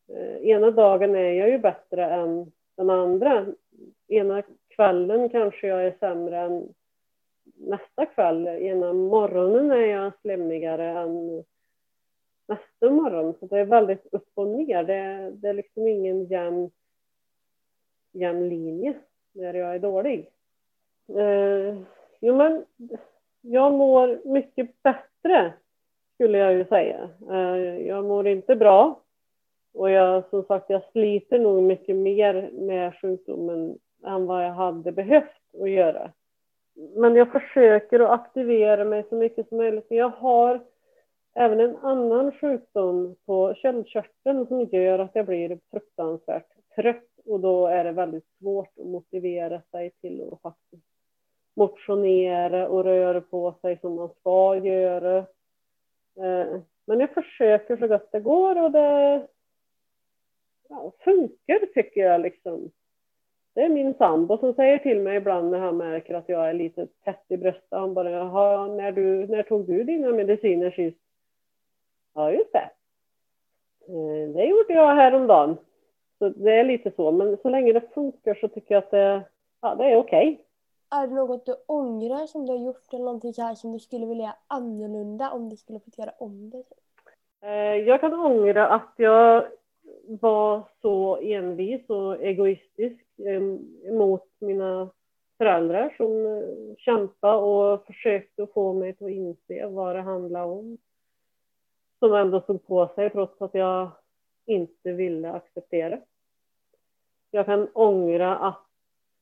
Eh, 0.07 0.47
ena 0.47 0.71
dagen 0.71 1.15
är 1.15 1.31
jag 1.31 1.49
ju 1.49 1.57
bättre 1.57 2.05
än 2.05 2.51
den 2.77 2.89
andra. 2.89 3.45
Ena 4.07 4.43
kvällen 4.69 5.29
kanske 5.29 5.67
jag 5.67 5.85
är 5.85 5.95
sämre 5.99 6.39
än 6.39 6.73
nästa 7.67 8.05
kväll. 8.05 8.47
Ena 8.47 8.93
morgonen 8.93 9.71
är 9.71 9.85
jag 9.85 10.11
slemmigare 10.21 10.85
än 10.99 11.43
nästa 12.47 12.89
morgon. 12.89 13.33
Så 13.39 13.45
det 13.45 13.59
är 13.59 13.65
väldigt 13.65 14.07
upp 14.11 14.29
och 14.33 14.47
ner. 14.47 14.83
Det, 14.83 15.31
det 15.31 15.47
är 15.47 15.53
liksom 15.53 15.87
ingen 15.87 16.25
jämn, 16.25 16.71
jämn 18.11 18.49
linje 18.49 18.93
när 19.31 19.53
jag 19.53 19.75
är 19.75 19.79
dålig. 19.79 20.29
Eh, 21.07 21.77
jo, 22.19 22.35
men 22.35 22.65
jag 23.41 23.73
mår 23.73 24.21
mycket 24.25 24.83
bättre 24.83 25.53
skulle 26.13 26.37
jag 26.37 26.53
ju 26.53 26.65
säga. 26.65 27.09
Eh, 27.31 27.87
jag 27.87 28.05
mår 28.05 28.27
inte 28.27 28.55
bra 28.55 29.01
och 29.73 29.89
jag, 29.89 30.23
som 30.29 30.43
sagt, 30.43 30.69
jag 30.69 30.83
sliter 30.91 31.39
nog 31.39 31.63
mycket 31.63 31.95
mer 31.95 32.49
med 32.53 32.95
sjukdomen 33.01 33.77
än 34.05 34.25
vad 34.25 34.45
jag 34.45 34.53
hade 34.53 34.91
behövt 34.91 35.41
att 35.61 35.69
göra. 35.69 36.11
Men 36.73 37.15
jag 37.15 37.31
försöker 37.31 37.99
att 37.99 38.09
aktivera 38.09 38.85
mig 38.85 39.05
så 39.09 39.15
mycket 39.15 39.49
som 39.49 39.57
möjligt. 39.57 39.85
Jag 39.89 40.09
har 40.09 40.61
även 41.33 41.59
en 41.59 41.77
annan 41.77 42.31
sjukdom 42.31 43.15
på 43.25 43.53
köldkörteln 43.53 44.47
som 44.47 44.63
gör 44.63 44.99
att 44.99 45.11
jag 45.13 45.25
blir 45.25 45.59
fruktansvärt 45.71 46.47
trött 46.75 47.07
och 47.25 47.39
då 47.39 47.67
är 47.67 47.83
det 47.83 47.91
väldigt 47.91 48.27
svårt 48.39 48.79
att 48.79 48.85
motivera 48.85 49.61
sig 49.71 49.91
till 50.01 50.29
att 50.31 50.41
faktiskt 50.41 50.83
motionera 51.53 52.67
och 52.67 52.83
röra 52.83 53.21
på 53.21 53.55
sig 53.61 53.79
som 53.81 53.95
man 53.95 54.09
ska 54.19 54.55
göra. 54.55 55.17
Eh, 56.17 56.61
men 56.85 56.99
jag 56.99 57.13
försöker 57.13 57.77
så 57.77 57.87
gott 57.87 58.11
det 58.11 58.19
går 58.19 58.63
och 58.63 58.71
det 58.71 59.27
ja, 60.69 60.91
funkar 61.03 61.73
tycker 61.73 62.01
jag 62.01 62.21
liksom. 62.21 62.71
Det 63.53 63.61
är 63.61 63.69
min 63.69 63.93
sambo 63.93 64.37
som 64.37 64.53
säger 64.53 64.77
till 64.77 64.99
mig 64.99 65.17
ibland 65.17 65.51
när 65.51 65.59
han 65.59 65.77
märker 65.77 66.13
att 66.13 66.29
jag 66.29 66.49
är 66.49 66.53
lite 66.53 66.87
tätt 67.03 67.25
i 67.27 67.37
bröstet. 67.37 67.67
Han 67.71 67.93
bara, 67.93 68.67
när, 68.67 68.91
du, 68.91 69.27
när 69.27 69.43
tog 69.43 69.67
du 69.67 69.83
dina 69.83 70.09
mediciner 70.09 70.71
sist? 70.71 70.97
Ja, 72.13 72.31
just 72.31 72.51
det. 72.51 72.69
Eh, 73.87 74.29
det 74.33 74.45
gjorde 74.45 74.73
jag 74.73 74.95
häromdagen. 74.95 75.57
Så 76.19 76.29
det 76.29 76.51
är 76.51 76.63
lite 76.63 76.91
så, 76.95 77.11
men 77.11 77.37
så 77.41 77.49
länge 77.49 77.73
det 77.73 77.93
funkar 77.93 78.35
så 78.35 78.47
tycker 78.47 78.75
jag 78.75 78.83
att 78.83 78.91
det, 78.91 79.23
ja, 79.61 79.75
det 79.75 79.83
är 79.83 79.97
okej. 79.97 80.33
Okay. 80.33 81.01
Är 81.01 81.07
det 81.07 81.13
något 81.13 81.45
du 81.45 81.55
ångrar 81.67 82.27
som 82.27 82.45
du 82.45 82.51
har 82.51 82.59
gjort 82.59 82.93
eller 82.93 83.05
någonting 83.05 83.33
här 83.37 83.55
som 83.55 83.71
du 83.71 83.79
skulle 83.79 84.05
vilja 84.05 84.23
göra 84.23 84.35
annorlunda 84.47 85.31
om 85.31 85.49
du 85.49 85.57
skulle 85.57 85.79
få 85.79 85.91
göra 85.97 86.11
om 86.17 86.49
det? 86.49 86.63
Eh, 87.47 87.75
jag 87.87 88.01
kan 88.01 88.13
ångra 88.13 88.67
att 88.67 88.93
jag 88.97 89.45
var 90.07 90.63
så 90.81 91.17
envis 91.21 91.89
och 91.89 92.23
egoistisk 92.23 93.05
Eh, 93.25 93.35
emot 93.35 93.91
mot 93.91 94.27
mina 94.39 94.89
föräldrar 95.37 95.93
som 95.97 96.25
eh, 96.25 96.75
kämpade 96.77 97.37
och 97.37 97.85
försökte 97.85 98.47
få 98.53 98.73
mig 98.73 98.89
att 98.89 99.01
inse 99.01 99.67
vad 99.67 99.95
det 99.95 100.01
handlade 100.01 100.45
om 100.45 100.77
som 101.99 102.13
ändå 102.13 102.41
såg 102.41 102.67
på 102.67 102.87
sig 102.95 103.09
trots 103.09 103.41
att 103.41 103.53
jag 103.53 103.91
inte 104.45 104.91
ville 104.91 105.31
acceptera. 105.31 105.99
Jag 107.31 107.45
kan 107.45 107.67
ångra 107.73 108.37
att, 108.37 108.65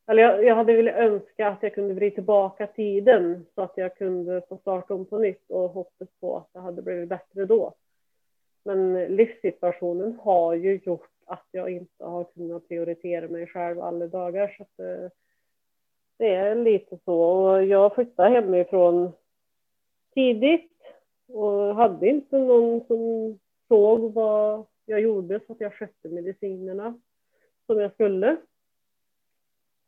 eller 0.07 0.23
jag, 0.23 0.45
jag 0.45 0.55
hade 0.55 0.73
velat 0.73 0.95
önska 0.95 1.47
att 1.47 1.63
jag 1.63 1.73
kunde 1.73 1.93
vrida 1.93 2.15
tillbaka 2.15 2.67
tiden 2.67 3.45
så 3.55 3.61
att 3.61 3.73
jag 3.75 3.95
kunde 3.95 4.41
få 4.49 4.57
starta 4.57 4.93
om 4.93 5.05
på 5.05 5.17
nytt 5.17 5.51
och 5.51 5.69
hoppas 5.69 6.07
på 6.19 6.37
att 6.37 6.53
det 6.53 6.59
hade 6.59 6.81
blivit 6.81 7.09
bättre 7.09 7.45
då. 7.45 7.73
Men 8.63 8.95
eh, 8.95 9.09
livssituationen 9.09 10.19
har 10.23 10.53
ju 10.53 10.79
gjort 10.85 11.18
att 11.29 11.47
jag 11.51 11.69
inte 11.69 12.05
har 12.05 12.23
kunnat 12.23 12.67
prioritera 12.67 13.27
mig 13.27 13.47
själv 13.47 13.81
alla 13.81 14.07
dagar. 14.07 14.55
Så 14.57 14.63
att, 14.63 14.79
eh, 14.79 15.11
det 16.17 16.35
är 16.35 16.55
lite 16.55 16.97
så. 17.05 17.61
Jag 17.69 17.95
flyttade 17.95 18.29
hemifrån 18.29 19.11
tidigt 20.13 20.71
och 21.27 21.75
hade 21.75 22.07
inte 22.07 22.37
någon 22.39 22.85
som 22.87 23.39
såg 23.67 24.13
vad 24.13 24.65
jag 24.85 25.01
gjorde 25.01 25.39
så 25.47 25.53
att 25.53 25.61
jag 25.61 25.73
skötte 25.73 26.09
medicinerna 26.09 26.99
som 27.65 27.79
jag 27.79 27.93
skulle. 27.93 28.37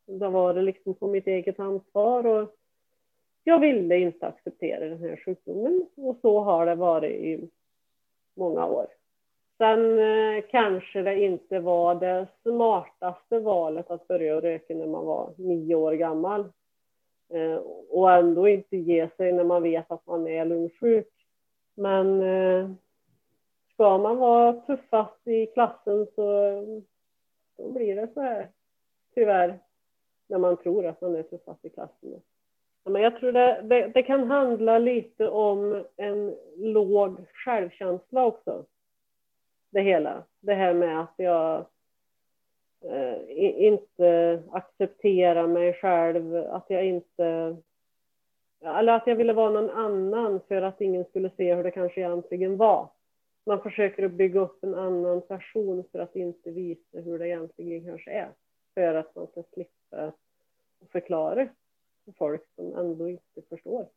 Då 0.05 0.29
var 0.29 0.53
det 0.53 0.61
liksom 0.61 0.93
på 0.95 1.07
mitt 1.07 1.27
eget 1.27 1.59
ansvar 1.59 2.25
och 2.25 2.55
jag 3.43 3.59
ville 3.59 3.97
inte 3.97 4.27
acceptera 4.27 4.89
den 4.89 4.99
här 4.99 5.21
sjukdomen 5.25 5.85
och 5.95 6.17
så 6.21 6.39
har 6.39 6.65
det 6.65 6.75
varit 6.75 7.11
i 7.11 7.49
många 8.33 8.65
år. 8.65 8.87
Sen 9.61 9.99
eh, 9.99 10.43
kanske 10.51 11.01
det 11.01 11.19
inte 11.19 11.59
var 11.59 11.95
det 11.95 12.27
smartaste 12.41 13.39
valet 13.39 13.91
att 13.91 14.07
börja 14.07 14.41
röka 14.41 14.75
när 14.75 14.87
man 14.87 15.05
var 15.05 15.33
nio 15.37 15.75
år 15.75 15.93
gammal. 15.93 16.45
Eh, 17.29 17.55
och 17.89 18.11
ändå 18.11 18.47
inte 18.47 18.77
ge 18.77 19.09
sig 19.17 19.31
när 19.31 19.43
man 19.43 19.63
vet 19.63 19.91
att 19.91 20.07
man 20.07 20.27
är 20.27 20.45
lungsjuk. 20.45 21.13
Men 21.75 22.21
eh, 22.21 22.69
ska 23.73 23.97
man 23.97 24.17
vara 24.17 24.53
tuffast 24.53 25.27
i 25.27 25.45
klassen 25.45 26.07
så 26.15 26.25
då 27.57 27.71
blir 27.71 27.95
det 27.95 28.07
så 28.13 28.21
här, 28.21 28.49
tyvärr, 29.13 29.59
när 30.27 30.37
man 30.37 30.57
tror 30.57 30.85
att 30.85 31.01
man 31.01 31.15
är 31.15 31.23
tuffast 31.23 31.65
i 31.65 31.69
klassen. 31.69 32.21
Men 32.83 33.01
jag 33.01 33.19
tror 33.19 33.31
det, 33.31 33.61
det, 33.63 33.87
det, 33.87 34.03
kan 34.03 34.31
handla 34.31 34.79
lite 34.79 35.29
om 35.29 35.85
en 35.97 36.35
låg 36.57 37.17
självkänsla 37.33 38.25
också. 38.25 38.65
Det 39.71 39.81
hela. 39.81 40.23
Det 40.39 40.53
här 40.53 40.73
med 40.73 41.01
att 41.01 41.13
jag 41.17 41.65
eh, 42.81 43.63
inte 43.63 44.43
accepterar 44.51 45.47
mig 45.47 45.73
själv, 45.73 46.35
att 46.35 46.65
jag 46.67 46.85
inte... 46.85 47.57
Eller 48.63 48.93
att 48.93 49.07
jag 49.07 49.15
ville 49.15 49.33
vara 49.33 49.49
någon 49.49 49.69
annan 49.69 50.39
för 50.47 50.61
att 50.61 50.81
ingen 50.81 51.05
skulle 51.05 51.29
se 51.29 51.55
hur 51.55 51.63
det 51.63 51.71
kanske 51.71 52.01
egentligen 52.01 52.57
var. 52.57 52.89
Man 53.45 53.61
försöker 53.61 54.03
att 54.03 54.11
bygga 54.11 54.39
upp 54.39 54.63
en 54.63 54.75
annan 54.75 55.21
person 55.21 55.83
för 55.91 55.99
att 55.99 56.15
inte 56.15 56.51
visa 56.51 56.99
hur 56.99 57.19
det 57.19 57.27
egentligen 57.27 57.85
kanske 57.85 58.11
är. 58.11 58.29
För 58.73 58.93
att 58.93 59.15
man 59.15 59.27
ska 59.27 59.43
slippa 59.53 60.11
förklara 60.91 61.47
för 62.05 62.11
folk 62.11 62.41
som 62.55 62.75
ändå 62.75 63.09
inte 63.09 63.41
förstår. 63.49 63.87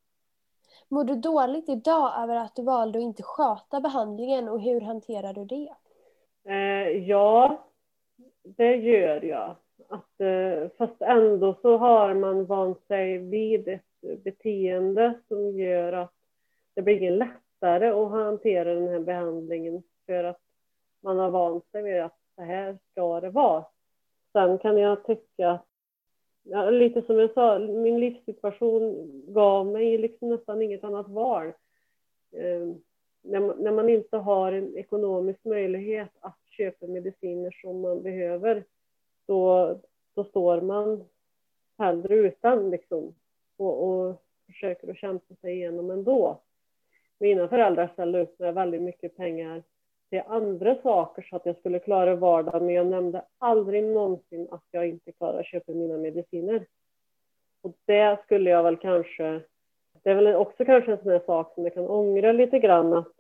Mår 0.89 1.05
du 1.05 1.15
dåligt 1.15 1.69
idag 1.69 2.23
över 2.23 2.37
att 2.37 2.57
du 2.57 2.63
valde 2.63 2.99
att 2.99 3.03
inte 3.03 3.23
sköta 3.23 3.81
behandlingen 3.81 4.49
och 4.49 4.61
hur 4.61 4.81
hanterar 4.81 5.33
du 5.33 5.45
det? 5.45 5.75
Eh, 6.49 6.89
ja, 7.09 7.65
det 8.43 8.77
gör 8.77 9.25
jag. 9.25 9.57
Att, 9.89 10.21
eh, 10.21 10.69
fast 10.79 11.03
ändå 11.03 11.55
så 11.63 11.77
har 11.77 12.15
man 12.15 12.47
vant 12.47 12.87
sig 12.87 13.19
vid 13.19 13.69
ett 13.69 14.23
beteende 14.25 15.15
som 15.29 15.59
gör 15.59 15.93
att 15.93 16.13
det 16.75 16.83
blir 16.83 17.11
lättare 17.11 17.89
att 17.89 18.11
hantera 18.11 18.75
den 18.75 18.89
här 18.89 19.01
behandlingen 19.01 19.83
för 20.07 20.25
att 20.25 20.41
man 21.01 21.19
har 21.19 21.31
vant 21.31 21.71
sig 21.71 21.83
vid 21.83 22.01
att 22.01 22.19
så 22.37 22.43
här 22.43 22.79
ska 22.91 23.21
det 23.21 23.31
vara. 23.31 23.65
Sen 24.33 24.59
kan 24.59 24.79
jag 24.79 25.05
tycka 25.05 25.51
att 25.51 25.67
ja, 26.45 26.71
lite 26.71 27.03
som 27.03 27.19
jag 27.19 27.33
sa, 27.33 27.59
min 27.59 28.01
livssituation 28.01 29.11
gav 29.27 29.67
mig 29.67 29.99
liksom 29.99 30.29
nästan 30.29 30.63
inget 30.63 30.85
annat 30.85 31.09
val. 31.09 31.47
Eh, 32.33 32.75
när, 33.23 33.41
man, 33.41 33.57
när 33.59 33.73
man 33.73 33.89
inte 33.89 34.17
har 34.17 34.53
en 34.53 34.77
ekonomisk 34.77 35.45
möjlighet 35.45 36.11
att 36.21 36.39
köpa 36.47 36.87
mediciner 36.87 37.59
som 37.61 37.81
man 37.81 38.03
behöver, 38.03 38.65
då, 39.27 39.75
då 40.15 40.25
står 40.25 40.61
man 40.61 41.05
hellre 41.79 42.15
utan 42.15 42.71
liksom 42.71 43.15
och, 43.57 43.89
och 43.89 44.23
försöker 44.47 44.91
att 44.91 44.99
kämpa 44.99 45.35
sig 45.35 45.55
igenom 45.55 45.91
ändå. 45.91 46.41
Mina 47.19 47.49
föräldrar 47.49 47.91
ställde 47.93 48.21
upp 48.21 48.39
med 48.39 48.55
väldigt 48.55 48.83
mycket 48.83 49.17
pengar 49.17 49.63
till 50.15 50.23
andra 50.27 50.83
saker 50.83 51.27
så 51.31 51.37
att 51.37 51.47
jag 51.47 51.57
skulle 51.57 51.79
klara 51.79 52.15
vardagen, 52.15 52.67
men 52.67 52.75
jag 52.75 52.87
nämnde 52.87 53.25
aldrig 53.39 53.85
någonsin 53.85 54.49
att 54.51 54.65
jag 54.71 54.89
inte 54.89 55.13
klarar 55.13 55.41
att 55.41 55.47
köpa 55.47 55.73
mina 55.73 55.99
mediciner. 55.99 56.67
Och 57.61 57.75
det 57.85 58.19
skulle 58.25 58.51
jag 58.51 58.63
väl 58.63 58.77
kanske, 58.77 59.41
det 60.03 60.11
är 60.11 60.15
väl 60.15 60.35
också 60.35 60.65
kanske 60.65 60.93
en 60.93 60.99
sån 61.03 61.13
här 61.13 61.23
sak 61.27 61.55
som 61.55 61.65
jag 61.65 61.75
kan 61.75 61.89
ångra 61.89 62.33
lite 62.33 62.59
grann, 62.59 62.93
att 62.93 63.13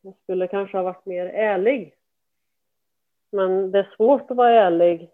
jag 0.00 0.14
skulle 0.22 0.46
kanske 0.48 0.76
ha 0.76 0.84
varit 0.84 1.06
mer 1.06 1.26
ärlig. 1.26 1.94
Men 3.30 3.70
det 3.70 3.78
är 3.78 3.92
svårt 3.96 4.30
att 4.30 4.36
vara 4.36 4.50
ärlig 4.50 5.10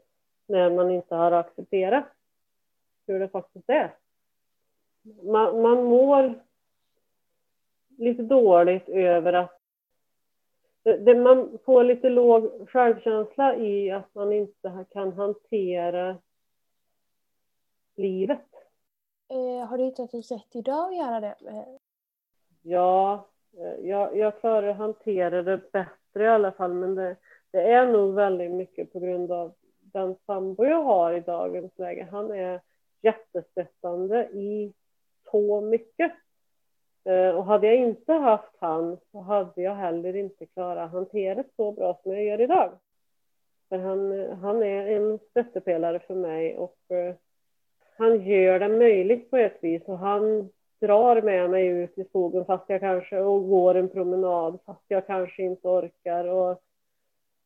när 0.46 0.70
man 0.70 0.90
inte 0.90 1.14
har 1.14 1.32
accepterat 1.32 2.04
hur 3.06 3.20
det 3.20 3.28
faktiskt 3.28 3.68
är. 3.68 3.94
Man, 5.22 5.62
man 5.62 5.84
mår 5.84 6.34
lite 7.98 8.22
dåligt 8.22 8.88
över 8.88 9.32
att 9.32 9.61
det, 10.82 11.14
man 11.14 11.58
får 11.64 11.84
lite 11.84 12.08
låg 12.08 12.68
självkänsla 12.68 13.56
i 13.56 13.90
att 13.90 14.14
man 14.14 14.32
inte 14.32 14.84
kan 14.90 15.12
hantera 15.12 16.18
livet. 17.96 18.48
Eh, 19.28 19.66
har 19.68 19.78
du 19.78 19.84
hittat 19.84 20.14
ett 20.14 20.24
sätt 20.24 20.48
idag 20.52 20.88
att 20.88 20.96
göra 20.96 21.20
det? 21.20 21.36
Ja, 22.62 23.26
eh, 23.58 23.88
jag, 23.88 24.16
jag 24.16 24.40
klarar 24.40 24.68
att 24.68 24.76
hantera 24.76 25.42
det 25.42 25.72
bättre 25.72 26.24
i 26.24 26.28
alla 26.28 26.52
fall, 26.52 26.74
men 26.74 26.94
det, 26.94 27.16
det 27.50 27.72
är 27.72 27.86
nog 27.86 28.14
väldigt 28.14 28.52
mycket 28.52 28.92
på 28.92 29.00
grund 29.00 29.32
av 29.32 29.54
den 29.80 30.16
sambo 30.26 30.64
jag 30.64 30.82
har 30.82 31.12
i 31.12 31.20
dagens 31.20 31.78
läge. 31.78 32.08
Han 32.10 32.30
är 32.30 32.60
jättestöttande 33.02 34.24
i 34.24 34.72
så 35.30 35.60
mycket. 35.60 36.12
Eh, 37.04 37.30
och 37.36 37.44
hade 37.44 37.66
jag 37.66 37.76
inte 37.76 38.12
haft 38.12 38.56
han 38.58 38.96
så 39.12 39.20
hade 39.20 39.62
jag 39.62 39.74
heller 39.74 40.16
inte 40.16 40.46
klarat 40.46 40.90
hanteret 40.90 41.46
så 41.56 41.72
bra 41.72 42.00
som 42.02 42.12
jag 42.12 42.24
gör 42.24 42.40
idag. 42.40 42.78
För 43.68 43.78
han, 43.78 44.30
han 44.38 44.62
är 44.62 44.86
en 44.86 45.18
stöttepelare 45.30 45.98
för 45.98 46.14
mig 46.14 46.56
och 46.56 46.78
eh, 46.88 47.14
han 47.96 48.22
gör 48.26 48.58
det 48.58 48.68
möjligt 48.68 49.30
på 49.30 49.36
ett 49.36 49.58
vis 49.60 49.82
och 49.86 49.98
han 49.98 50.50
drar 50.80 51.22
med 51.22 51.50
mig 51.50 51.66
ut 51.66 51.98
i 51.98 52.04
skogen 52.04 52.44
fast 52.44 52.64
jag 52.68 52.80
kanske 52.80 53.20
och 53.20 53.48
går 53.48 53.74
en 53.74 53.88
promenad 53.88 54.58
fast 54.66 54.84
jag 54.88 55.06
kanske 55.06 55.42
inte 55.42 55.68
orkar 55.68 56.24
och 56.24 56.62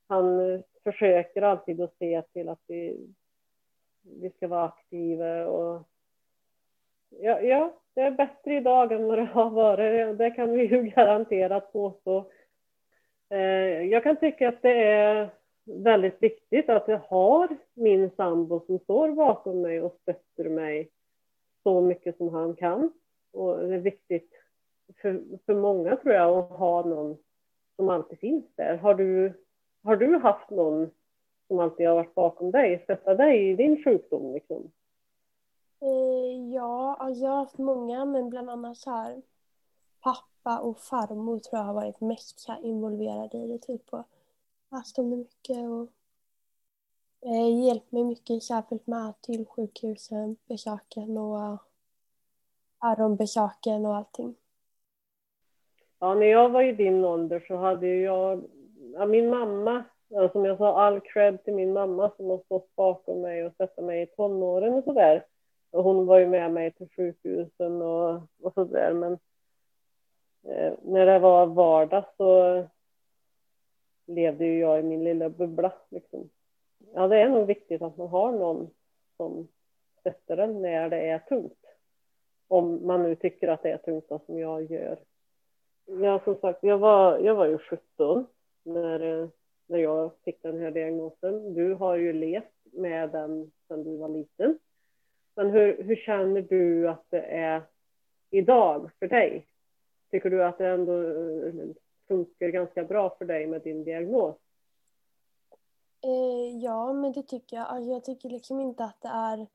han 0.09 0.53
eh, 0.53 0.61
försöker 0.85 1.43
alltid 1.43 1.81
att 1.81 1.97
se 1.99 2.23
till 2.23 2.49
att 2.49 2.63
vi, 2.67 3.07
vi 4.03 4.31
ska 4.31 4.49
vara 4.49 4.65
aktiva 4.65 5.47
och 5.47 5.83
ja, 7.09 7.41
ja 7.41 7.73
det 7.97 8.03
är 8.03 8.11
bättre 8.11 8.57
idag 8.57 8.93
än 8.93 9.07
vad 9.07 9.19
det 9.19 9.25
har 9.25 9.51
varit. 9.51 10.19
Det 10.19 10.31
kan 10.31 10.53
vi 10.53 10.67
ju 10.67 10.83
garanterat 10.97 11.73
påstå. 11.73 12.31
Eh, 13.31 13.83
jag 13.83 14.03
kan 14.03 14.17
tycka 14.17 14.49
att 14.49 14.63
det 14.63 14.83
är 14.83 15.31
väldigt 15.65 16.23
viktigt 16.23 16.69
att 16.69 16.89
jag 16.89 16.99
har 16.99 17.57
min 17.75 18.11
sambo 18.11 18.61
som 18.67 18.79
står 18.79 19.13
bakom 19.13 19.61
mig 19.61 19.81
och 19.81 19.99
stöttar 20.03 20.45
mig 20.45 20.91
så 21.63 21.81
mycket 21.81 22.17
som 22.17 22.29
han 22.29 22.57
kan. 22.57 22.93
Och 23.33 23.59
det 23.59 23.75
är 23.75 23.79
viktigt 23.79 24.31
för, 25.03 25.23
för 25.47 25.55
många 25.55 25.97
tror 25.97 26.15
jag 26.15 26.39
att 26.39 26.59
ha 26.59 26.85
någon 26.87 27.17
som 27.77 27.89
alltid 27.89 28.19
finns 28.19 28.45
där. 28.55 28.77
Har 28.77 28.95
du, 28.95 29.33
har 29.83 29.97
du 29.97 30.17
haft 30.17 30.51
någon 30.51 30.91
som 31.49 31.59
alltid 31.59 31.87
har 31.87 31.95
varit 31.95 32.15
bakom 32.15 32.51
dig, 32.51 32.81
stöttat 32.85 33.19
dig 33.19 33.51
i 33.51 33.57
din 33.57 33.85
sjukdom? 33.85 34.33
Liksom? 34.33 34.71
Ja, 36.57 36.97
alltså 36.99 37.25
jag 37.25 37.31
har 37.31 37.39
haft 37.39 37.59
många, 37.59 38.05
men 38.05 38.31
bland 38.31 38.51
annat 38.51 38.77
så 38.79 38.91
här 38.91 39.23
pappa 40.01 40.59
och 40.61 40.79
farmor 40.79 41.39
tror 41.39 41.59
jag 41.59 41.67
har 41.67 41.75
varit 41.75 42.01
mest 42.01 42.41
så 42.41 42.57
involverade 42.63 43.39
i 43.39 43.47
det. 43.47 43.59
Typ 43.59 43.93
och 43.93 44.05
haft 44.71 44.99
om 44.99 45.11
det 45.11 45.17
mycket 45.17 45.57
och 45.57 45.89
eh, 47.29 47.65
hjälpt 47.67 47.93
mig 47.93 48.05
mycket, 48.05 48.43
särskilt 48.43 48.87
med 48.87 49.21
till 49.21 49.47
sjukhusen, 49.47 50.37
besöken 50.49 51.19
och 51.19 51.59
öronbesöken 52.85 53.87
och 53.87 53.97
allting. 53.97 54.35
Ja, 55.99 56.15
när 56.15 56.27
jag 56.27 56.49
var 56.49 56.63
i 56.63 56.73
din 56.73 57.05
ålder 57.05 57.45
så 57.49 57.57
hade 57.57 57.87
jag, 57.87 58.45
ja, 58.95 59.07
min 59.07 59.31
mamma, 59.31 59.85
som 60.33 60.45
jag 60.45 60.59
sa, 60.59 60.81
all 60.83 61.01
cred 61.01 61.45
till 61.45 61.55
min 61.55 61.73
mamma 61.73 62.11
som 62.17 62.31
har 62.31 62.39
stått 62.39 62.77
bakom 62.77 63.21
mig 63.21 63.47
och 63.47 63.53
stöttat 63.53 63.85
mig 63.85 64.03
i 64.03 64.07
tonåren 64.07 64.75
och 64.75 64.85
sådär. 64.85 65.25
Och 65.77 65.85
hon 65.85 66.07
var 66.07 66.19
ju 66.19 66.27
med 66.27 66.53
mig 66.53 66.73
till 66.73 66.89
sjukhusen 66.89 67.83
och, 67.83 68.23
och 68.43 68.55
så 68.55 68.65
där. 68.65 68.93
Men 68.93 69.13
eh, 70.43 70.73
när 70.83 71.07
det 71.07 71.19
var 71.19 71.47
vardag 71.47 72.05
så 72.17 72.65
levde 74.07 74.45
ju 74.45 74.59
jag 74.59 74.81
i 74.81 74.83
min 74.83 75.05
lilla 75.05 75.29
bubbla. 75.29 75.73
Liksom. 75.89 76.31
Ja, 76.95 77.09
det 77.09 77.17
är 77.17 77.29
nog 77.29 77.47
viktigt 77.47 77.83
att 77.83 77.97
man 77.97 78.09
har 78.09 78.33
någon 78.33 78.71
som 79.17 79.49
stöttar 80.01 80.37
en 80.37 80.63
när 80.63 80.89
det 80.89 81.09
är 81.09 81.19
tungt. 81.19 81.65
Om 82.49 82.87
man 82.87 83.03
nu 83.03 83.15
tycker 83.15 83.49
att 83.49 83.63
det 83.63 83.71
är 83.71 83.79
tungt 83.79 84.09
då, 84.09 84.21
som 84.27 84.39
jag 84.39 84.63
gör. 84.63 84.99
Ja, 85.85 86.21
som 86.25 86.37
sagt, 86.37 86.63
jag 86.63 86.79
var, 86.79 87.19
jag 87.19 87.35
var 87.35 87.47
ju 87.47 87.59
17 87.59 88.27
när, 88.63 89.01
eh, 89.01 89.29
när 89.67 89.79
jag 89.79 90.11
fick 90.25 90.43
den 90.43 90.61
här 90.61 90.71
diagnosen. 90.71 91.55
Du 91.55 91.75
har 91.75 91.97
ju 91.97 92.13
levt 92.13 92.53
med 92.63 93.11
den 93.11 93.51
sedan 93.69 93.85
du 93.85 93.97
var 93.97 94.09
liten. 94.09 94.59
Men 95.37 95.51
hur, 95.51 95.83
hur 95.83 95.97
känner 95.97 96.43
du 96.43 96.89
att 96.89 97.05
det 97.09 97.23
är 97.23 97.63
idag 98.31 98.91
för 98.99 99.09
dig? 99.09 99.47
Tycker 100.11 100.31
du 100.31 100.45
att 100.45 100.59
det 100.59 100.69
ändå 100.69 101.03
eh, 101.03 101.53
funkar 102.09 102.49
ganska 102.49 102.85
bra 102.85 103.17
för 103.19 103.25
dig 103.25 103.47
med 103.47 103.63
din 103.63 103.85
diagnos? 103.85 104.37
Eh, 106.05 106.57
ja, 106.63 106.93
men 106.93 107.13
det 107.13 107.23
tycker 107.23 107.57
jag. 107.57 107.67
Alltså, 107.67 107.91
jag 107.91 108.05
tycker 108.05 108.29
liksom 108.29 108.61
inte 108.61 108.85
att 108.85 109.01
det 109.01 109.09
är 109.09 109.47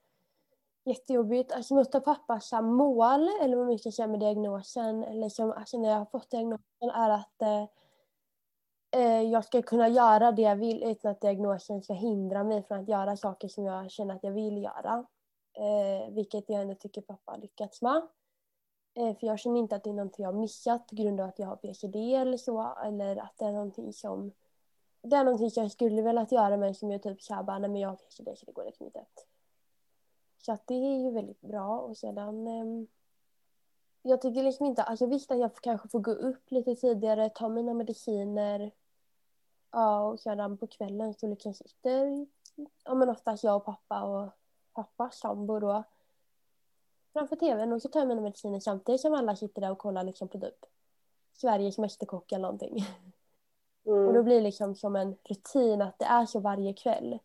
jättejobbigt. 0.84 1.52
Alltså 1.52 1.76
något 1.76 1.96
av 1.96 2.00
pappas 2.00 2.52
mål, 2.52 3.30
eller 3.42 3.58
vad 3.58 3.68
man 3.68 3.80
ska 3.80 3.92
säga 3.92 4.08
med 4.08 4.20
diagnosen, 4.20 5.04
eller 5.04 5.30
som, 5.30 5.52
alltså 5.52 5.78
när 5.78 5.90
jag 5.90 5.98
har 5.98 6.06
fått 6.06 6.32
diagnosen, 6.32 6.90
är 6.94 7.10
att 7.10 7.42
eh, 7.42 7.64
eh, 9.02 9.22
jag 9.22 9.46
ska 9.46 9.62
kunna 9.62 9.88
göra 9.88 10.32
det 10.32 10.42
jag 10.42 10.56
vill 10.56 10.84
utan 10.84 11.12
att 11.12 11.22
diagnosen 11.22 11.82
ska 11.82 11.94
hindra 11.94 12.44
mig 12.44 12.64
från 12.64 12.80
att 12.80 12.90
göra 12.90 13.18
saker 13.18 13.48
som 13.48 13.66
jag 13.66 13.92
känner 13.92 14.16
att 14.16 14.24
jag 14.24 14.32
vill 14.32 14.64
göra. 14.64 15.06
Eh, 15.54 16.14
vilket 16.14 16.50
jag 16.50 16.62
ändå 16.62 16.76
tycker 16.76 17.02
pappa 17.02 17.32
har 17.32 17.38
lyckats 17.38 17.82
med. 17.82 18.02
Eh, 18.94 19.18
för 19.18 19.28
jag 19.28 19.40
känner 19.40 19.60
inte 19.60 19.76
att 19.76 19.84
det 19.84 19.90
är 19.90 19.94
någonting 19.94 20.24
jag 20.24 20.32
har 20.32 20.40
missat 20.40 20.88
på 20.88 20.96
grund 20.96 21.22
av 21.22 21.30
att 21.30 21.40
jag 21.40 21.48
har 21.48 21.56
PCD 21.56 22.16
eller 22.16 22.38
så, 22.38 22.76
eller 22.86 23.18
att 23.18 23.38
det 23.38 23.46
är 23.46 23.52
någonting 23.52 23.94
som 23.94 24.32
det 25.02 25.16
är 25.16 25.24
någonting 25.24 25.52
som 25.52 25.64
jag 25.64 25.72
skulle 25.72 26.02
velat 26.02 26.32
göra 26.32 26.58
men 26.58 26.76
som 26.76 26.92
jag 26.92 27.04
typ 27.04 27.22
såhär 27.22 27.44
bara, 27.44 27.60
nej 27.60 27.70
men 27.70 27.82
jag 27.82 27.90
har 27.90 27.96
PCD 27.96 28.36
så 28.36 28.46
det 28.46 28.52
går 28.52 28.66
liksom 28.66 28.86
inte. 28.86 29.06
Så 30.38 30.52
att 30.52 30.68
det 30.68 30.74
är 30.74 30.98
ju 31.04 31.12
väldigt 31.12 31.42
bra 31.42 31.80
och 31.80 31.98
sedan 31.98 32.48
eh, 32.48 32.88
jag 34.02 34.22
tycker 34.22 34.44
liksom 34.44 34.66
inte, 34.66 34.84
alltså 34.84 35.06
visst 35.06 35.32
att 35.32 35.40
jag 35.40 35.56
kanske 35.56 35.90
får 35.90 36.00
gå 36.00 36.12
upp 36.12 36.52
lite 36.52 36.76
tidigare, 36.76 37.30
ta 37.30 37.50
mina 37.50 37.74
mediciner. 37.74 38.72
Ja, 39.72 40.10
och 40.10 40.20
sedan 40.20 40.58
på 40.58 40.68
kvällen 40.68 41.14
så 41.14 41.28
liksom 41.28 41.54
sitter, 41.54 42.28
ja 42.84 42.96
men 42.96 43.10
oftast 43.10 43.44
jag 43.44 43.56
och 43.56 43.66
pappa 43.66 44.04
och 44.04 44.30
pappas 44.74 45.20
sambo 45.20 45.60
då 45.60 45.84
framför 47.14 47.36
tvn 47.36 47.74
och 47.74 47.82
så 47.82 47.90
tar 47.90 48.00
jag 48.00 48.08
mina 48.08 48.22
mediciner 48.22 48.60
samtidigt 48.60 49.02
som 49.02 49.14
alla 49.14 49.36
sitter 49.36 49.62
där 49.62 49.72
och 49.72 49.78
kollar 49.78 50.04
liksom 50.04 50.28
på 50.28 50.40
typ 50.40 50.66
Sveriges 51.34 51.78
Mästerkock 51.78 52.32
eller 52.32 52.42
någonting. 52.42 52.86
Mm. 53.86 54.08
Och 54.08 54.14
då 54.14 54.24
blir 54.24 54.36
det 54.36 54.42
liksom 54.42 54.76
som 54.76 54.96
en 54.96 55.18
rutin 55.24 55.82
att 55.82 56.00
det 56.00 56.06
är 56.06 56.26
så 56.26 56.40
varje 56.40 56.74
kväll 56.74 57.20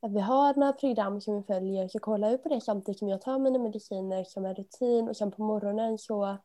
att 0.00 0.12
vi 0.12 0.20
har 0.20 0.54
några 0.54 0.72
program 0.72 1.20
som 1.20 1.36
vi 1.36 1.42
följer 1.42 1.88
så 1.88 1.98
kollar 1.98 2.30
vi 2.30 2.38
på 2.38 2.48
det 2.48 2.60
samtidigt 2.60 2.98
som 2.98 3.08
jag 3.08 3.20
tar 3.20 3.38
mina 3.38 3.58
mediciner 3.58 4.24
som 4.24 4.44
en 4.44 4.54
rutin 4.54 5.08
och 5.08 5.16
sen 5.16 5.30
på 5.30 5.42
morgonen 5.42 5.98
så 5.98 6.36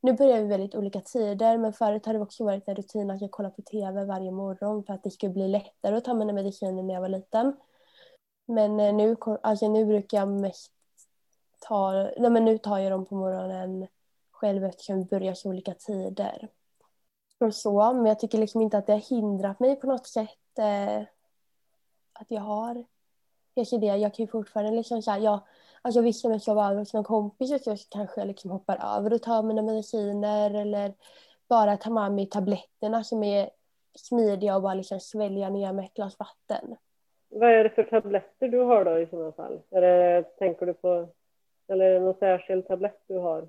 nu 0.00 0.12
börjar 0.12 0.40
vi 0.40 0.48
väldigt 0.48 0.74
olika 0.74 1.00
tider 1.00 1.58
men 1.58 1.72
förut 1.72 2.06
har 2.06 2.14
det 2.14 2.20
också 2.20 2.44
varit 2.44 2.68
en 2.68 2.74
rutin 2.74 3.10
att 3.10 3.20
jag 3.20 3.30
kollar 3.30 3.50
på 3.50 3.62
tv 3.62 4.04
varje 4.04 4.30
morgon 4.30 4.84
för 4.84 4.94
att 4.94 5.02
det 5.02 5.10
skulle 5.10 5.32
bli 5.32 5.48
lättare 5.48 5.96
att 5.96 6.04
ta 6.04 6.14
mina 6.14 6.32
mediciner 6.32 6.82
när 6.82 6.94
jag 6.94 7.00
var 7.00 7.08
liten. 7.08 7.56
Men 8.48 8.80
eh, 8.80 8.94
nu, 8.94 9.16
alltså 9.42 9.68
nu 9.68 9.84
brukar 9.84 10.18
jag 10.18 10.28
mest 10.28 10.72
ta, 11.58 11.92
nej 11.92 12.30
men 12.30 12.44
nu 12.44 12.58
tar 12.58 12.78
jag 12.78 12.92
dem 12.92 13.06
på 13.06 13.14
morgonen 13.14 13.86
själv 14.30 14.64
eftersom 14.64 14.98
vi 14.98 15.04
börjar 15.04 15.34
så 15.34 15.48
olika 15.48 15.74
tider. 15.74 16.48
Och 17.38 17.54
så, 17.54 17.92
men 17.92 18.06
jag 18.06 18.18
tycker 18.18 18.38
liksom 18.38 18.60
inte 18.60 18.78
att 18.78 18.86
det 18.86 18.92
har 18.92 19.10
hindrat 19.10 19.60
mig 19.60 19.76
på 19.76 19.86
något 19.86 20.06
sätt. 20.06 20.58
Eh, 20.58 21.02
att 22.12 22.30
jag 22.30 22.40
har 22.40 22.84
PCD. 23.54 23.86
Jag 23.86 24.14
kan 24.14 24.24
ju 24.24 24.30
fortfarande 24.30 24.76
liksom 24.76 25.02
så 25.02 25.10
här, 25.10 25.18
jag, 25.18 25.40
alltså 25.82 26.00
vissa 26.00 26.28
om 26.28 26.32
jag 26.32 26.42
sover 26.42 26.62
över 26.62 26.76
hos 26.76 26.94
någon 26.94 27.04
kompis 27.04 27.64
så 27.64 27.76
kanske 27.88 28.20
jag 28.20 28.28
liksom 28.28 28.50
hoppar 28.50 28.96
över 28.96 29.12
och 29.12 29.22
tar 29.22 29.42
mina 29.42 29.62
mediciner 29.62 30.54
eller 30.54 30.94
bara 31.48 31.76
tar 31.76 31.90
med 31.90 32.12
mig 32.12 32.26
tabletterna 32.26 33.04
som 33.04 33.22
är 33.22 33.50
smidiga 33.94 34.56
och 34.56 34.62
bara 34.62 34.74
liksom 34.74 35.00
svälja 35.00 35.50
ner 35.50 35.72
med 35.72 35.84
ett 35.84 35.94
glas 35.94 36.18
vatten. 36.18 36.76
Vad 37.28 37.50
är 37.50 37.64
det 37.64 37.70
för 37.70 37.82
tabletter 37.82 38.48
du 38.48 38.58
har 38.58 38.84
då 38.84 38.98
i 38.98 39.06
sådana 39.06 39.32
fall? 39.32 39.60
Det, 39.68 40.22
tänker 40.38 40.66
du 40.66 40.74
på, 40.74 41.08
eller 41.68 41.84
är 41.84 41.94
det 41.94 42.00
någon 42.00 42.14
särskild 42.14 42.66
tablett 42.66 43.00
du 43.06 43.18
har? 43.18 43.48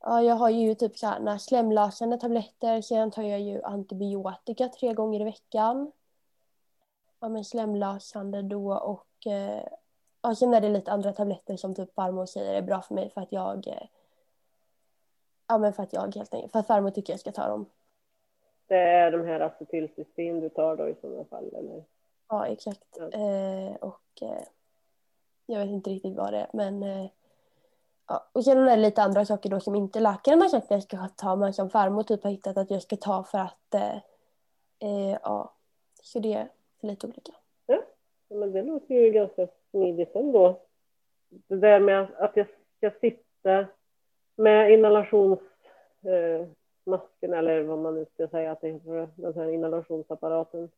Ja, 0.00 0.22
jag 0.22 0.34
har 0.34 0.50
ju 0.50 0.74
typ 0.74 0.98
så 0.98 1.06
här, 1.06 1.38
slemlösande 1.38 2.18
tabletter, 2.18 2.80
sen 2.80 3.10
tar 3.10 3.22
jag 3.22 3.40
ju 3.40 3.62
antibiotika 3.62 4.68
tre 4.68 4.92
gånger 4.92 5.20
i 5.20 5.24
veckan 5.24 5.92
ja, 7.24 7.28
men 7.28 7.44
slemlösande 7.44 8.42
då 8.42 8.72
och 8.72 9.26
eh, 9.26 9.62
ja, 10.22 10.34
sen 10.34 10.54
är 10.54 10.60
det 10.60 10.68
lite 10.68 10.92
andra 10.92 11.12
tabletter 11.12 11.56
som 11.56 11.74
typ 11.74 11.94
farmor 11.94 12.26
säger 12.26 12.54
är 12.54 12.62
bra 12.62 12.82
för 12.82 12.94
mig 12.94 13.10
för 13.10 13.20
att 13.20 13.32
jag 13.32 13.68
eh, 13.68 13.86
ja 15.48 15.58
men 15.58 15.72
för 15.72 15.82
att 15.82 15.92
jag 15.92 16.14
helt 16.14 16.34
enkelt, 16.34 16.52
för 16.52 16.58
att 16.58 16.66
farmor 16.66 16.90
tycker 16.90 17.12
jag 17.12 17.20
ska 17.20 17.32
ta 17.32 17.48
dem. 17.48 17.66
Det 18.66 18.78
är 18.78 19.10
de 19.10 19.24
här 19.26 19.40
acetylcystein 19.40 20.40
du 20.40 20.48
tar 20.48 20.76
då 20.76 20.88
i 20.88 20.94
sådana 21.00 21.24
fall 21.24 21.54
eller? 21.54 21.84
Ja 22.28 22.46
exakt. 22.46 22.98
Eh, 22.98 23.74
och 23.80 24.22
eh, 24.22 24.44
jag 25.46 25.60
vet 25.60 25.70
inte 25.70 25.90
riktigt 25.90 26.16
vad 26.16 26.32
det 26.32 26.38
är 26.38 26.50
men 26.52 26.82
eh, 26.82 27.06
ja. 28.08 28.28
och 28.32 28.44
sen 28.44 28.58
är 28.58 28.76
det 28.76 28.82
lite 28.82 29.02
andra 29.02 29.24
saker 29.24 29.50
då 29.50 29.60
som 29.60 29.74
inte 29.74 30.00
läkaren 30.00 30.42
har 30.42 30.48
sagt 30.48 30.64
att 30.64 30.70
jag 30.70 30.82
ska 30.82 31.08
ta 31.16 31.36
men 31.36 31.52
som 31.52 31.70
farmor 31.70 32.02
typ 32.02 32.22
har 32.22 32.30
hittat 32.30 32.56
att 32.56 32.70
jag 32.70 32.82
ska 32.82 32.96
ta 32.96 33.24
för 33.24 33.38
att 33.38 33.74
eh, 33.74 33.96
eh, 34.78 35.18
ja 35.22 35.52
så 36.02 36.18
det 36.18 36.48
lite 36.80 37.06
olika. 37.06 37.32
Ja, 37.66 37.82
men 38.28 38.52
det 38.52 38.62
låter 38.62 38.94
ju 38.94 39.10
ganska 39.10 39.48
smidigt 39.70 40.16
ändå. 40.16 40.60
Det 41.28 41.56
där 41.56 41.80
med 41.80 42.06
att 42.18 42.36
jag 42.36 42.46
ska 42.76 42.90
sitta 43.00 43.66
med 44.36 44.72
inhalationsmasken 44.72 47.32
eh, 47.32 47.38
eller 47.38 47.62
vad 47.62 47.78
man 47.78 47.94
nu 47.94 48.06
ska 48.14 48.28
säga 48.28 48.52
att 48.52 48.60
det 48.60 48.68
heter, 48.68 49.08
den 49.14 49.34
här 49.34 49.48
inhalationsapparaten. 49.48 50.70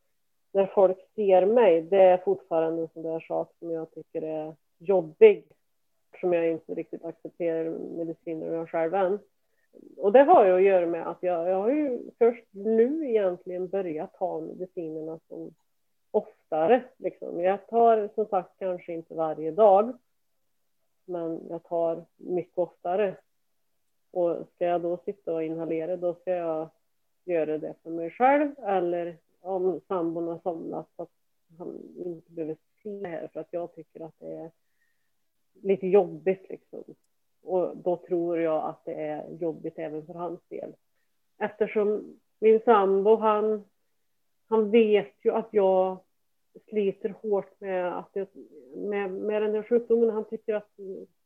När 0.56 0.66
folk 0.66 0.98
ser 1.14 1.46
mig, 1.46 1.82
det 1.82 2.02
är 2.02 2.18
fortfarande 2.18 2.82
en 2.82 2.88
sån 2.88 3.02
där 3.02 3.20
sak 3.20 3.52
som 3.58 3.70
jag 3.70 3.90
tycker 3.90 4.22
är 4.22 4.54
jobbig. 4.78 5.44
Som 6.20 6.32
jag 6.32 6.50
inte 6.50 6.74
riktigt 6.74 7.04
accepterar 7.04 7.70
mediciner 7.70 8.52
jag 8.52 8.70
själv 8.70 8.94
än. 8.94 9.18
Och 9.96 10.12
det 10.12 10.22
har 10.22 10.46
ju 10.46 10.52
att 10.52 10.62
göra 10.62 10.86
med 10.86 11.06
att 11.08 11.18
jag, 11.20 11.48
jag 11.48 11.56
har 11.56 11.70
ju 11.70 11.98
först 12.18 12.44
nu 12.50 13.10
egentligen 13.10 13.68
börjat 13.68 14.14
ta 14.14 14.40
medicinerna 14.40 15.18
som 15.28 15.54
oftare. 16.10 16.84
Liksom. 16.96 17.40
Jag 17.40 17.66
tar 17.66 18.08
som 18.14 18.26
sagt 18.26 18.58
kanske 18.58 18.92
inte 18.92 19.14
varje 19.14 19.50
dag, 19.50 19.98
men 21.04 21.40
jag 21.48 21.62
tar 21.62 22.04
mycket 22.16 22.58
oftare. 22.58 23.16
Och 24.10 24.36
ska 24.54 24.64
jag 24.64 24.80
då 24.80 24.96
sitta 24.96 25.34
och 25.34 25.44
inhalera, 25.44 25.96
då 25.96 26.14
ska 26.14 26.30
jag 26.30 26.68
göra 27.24 27.58
det 27.58 27.74
för 27.82 27.90
mig 27.90 28.10
själv 28.10 28.50
eller 28.58 29.16
om 29.46 29.80
sambon 29.88 30.28
har 30.28 30.38
somnat 30.38 30.88
så 30.96 31.02
att 31.02 31.10
han 31.58 31.80
inte 31.96 32.32
behöver 32.32 32.56
se 32.82 32.90
det 32.90 33.08
här 33.08 33.28
för 33.32 33.40
att 33.40 33.48
jag 33.50 33.74
tycker 33.74 34.00
att 34.00 34.14
det 34.18 34.32
är 34.32 34.50
lite 35.62 35.86
jobbigt 35.86 36.46
liksom. 36.48 36.84
Och 37.42 37.76
då 37.76 37.96
tror 37.96 38.38
jag 38.38 38.64
att 38.64 38.84
det 38.84 38.94
är 38.94 39.30
jobbigt 39.40 39.78
även 39.78 40.06
för 40.06 40.14
hans 40.14 40.40
del. 40.48 40.72
Eftersom 41.38 42.18
min 42.38 42.60
sambo, 42.60 43.16
han, 43.16 43.64
han 44.48 44.70
vet 44.70 45.14
ju 45.22 45.30
att 45.30 45.48
jag 45.50 45.98
sliter 46.68 47.08
hårt 47.08 47.60
med, 47.60 47.98
att 47.98 48.12
det, 48.12 48.34
med, 48.76 49.10
med 49.10 49.42
den 49.42 49.54
här 49.54 49.62
sjukdomen. 49.62 50.10
Han, 50.10 50.24
tycker 50.24 50.54
att, 50.54 50.70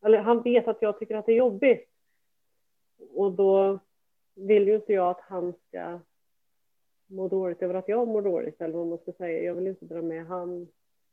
eller 0.05 0.19
han 0.19 0.43
vet 0.43 0.69
att 0.69 0.83
jag 0.83 0.99
tycker 0.99 1.17
att 1.17 1.27
det 1.27 1.33
är 1.33 1.37
jobbigt. 1.37 1.89
Och 3.15 3.33
då 3.33 3.79
vill 4.35 4.69
ju 4.69 4.75
inte 4.75 4.93
jag 4.93 5.11
att 5.11 5.21
han 5.21 5.53
ska 5.69 5.99
må 7.11 7.29
dåligt 7.29 7.63
över 7.63 7.75
att 7.75 7.89
jag 7.89 8.09
mår 8.09 8.23
dåligt, 8.23 8.61
eller 8.61 8.79
vad 8.79 8.87
man 8.87 8.99
ska 8.99 9.13
säga. 9.13 9.43
Jag 9.43 9.55
vill 9.55 9.67
inte 9.67 9.85
dra 9.85 10.03
med 10.03 10.27
han 10.27 10.69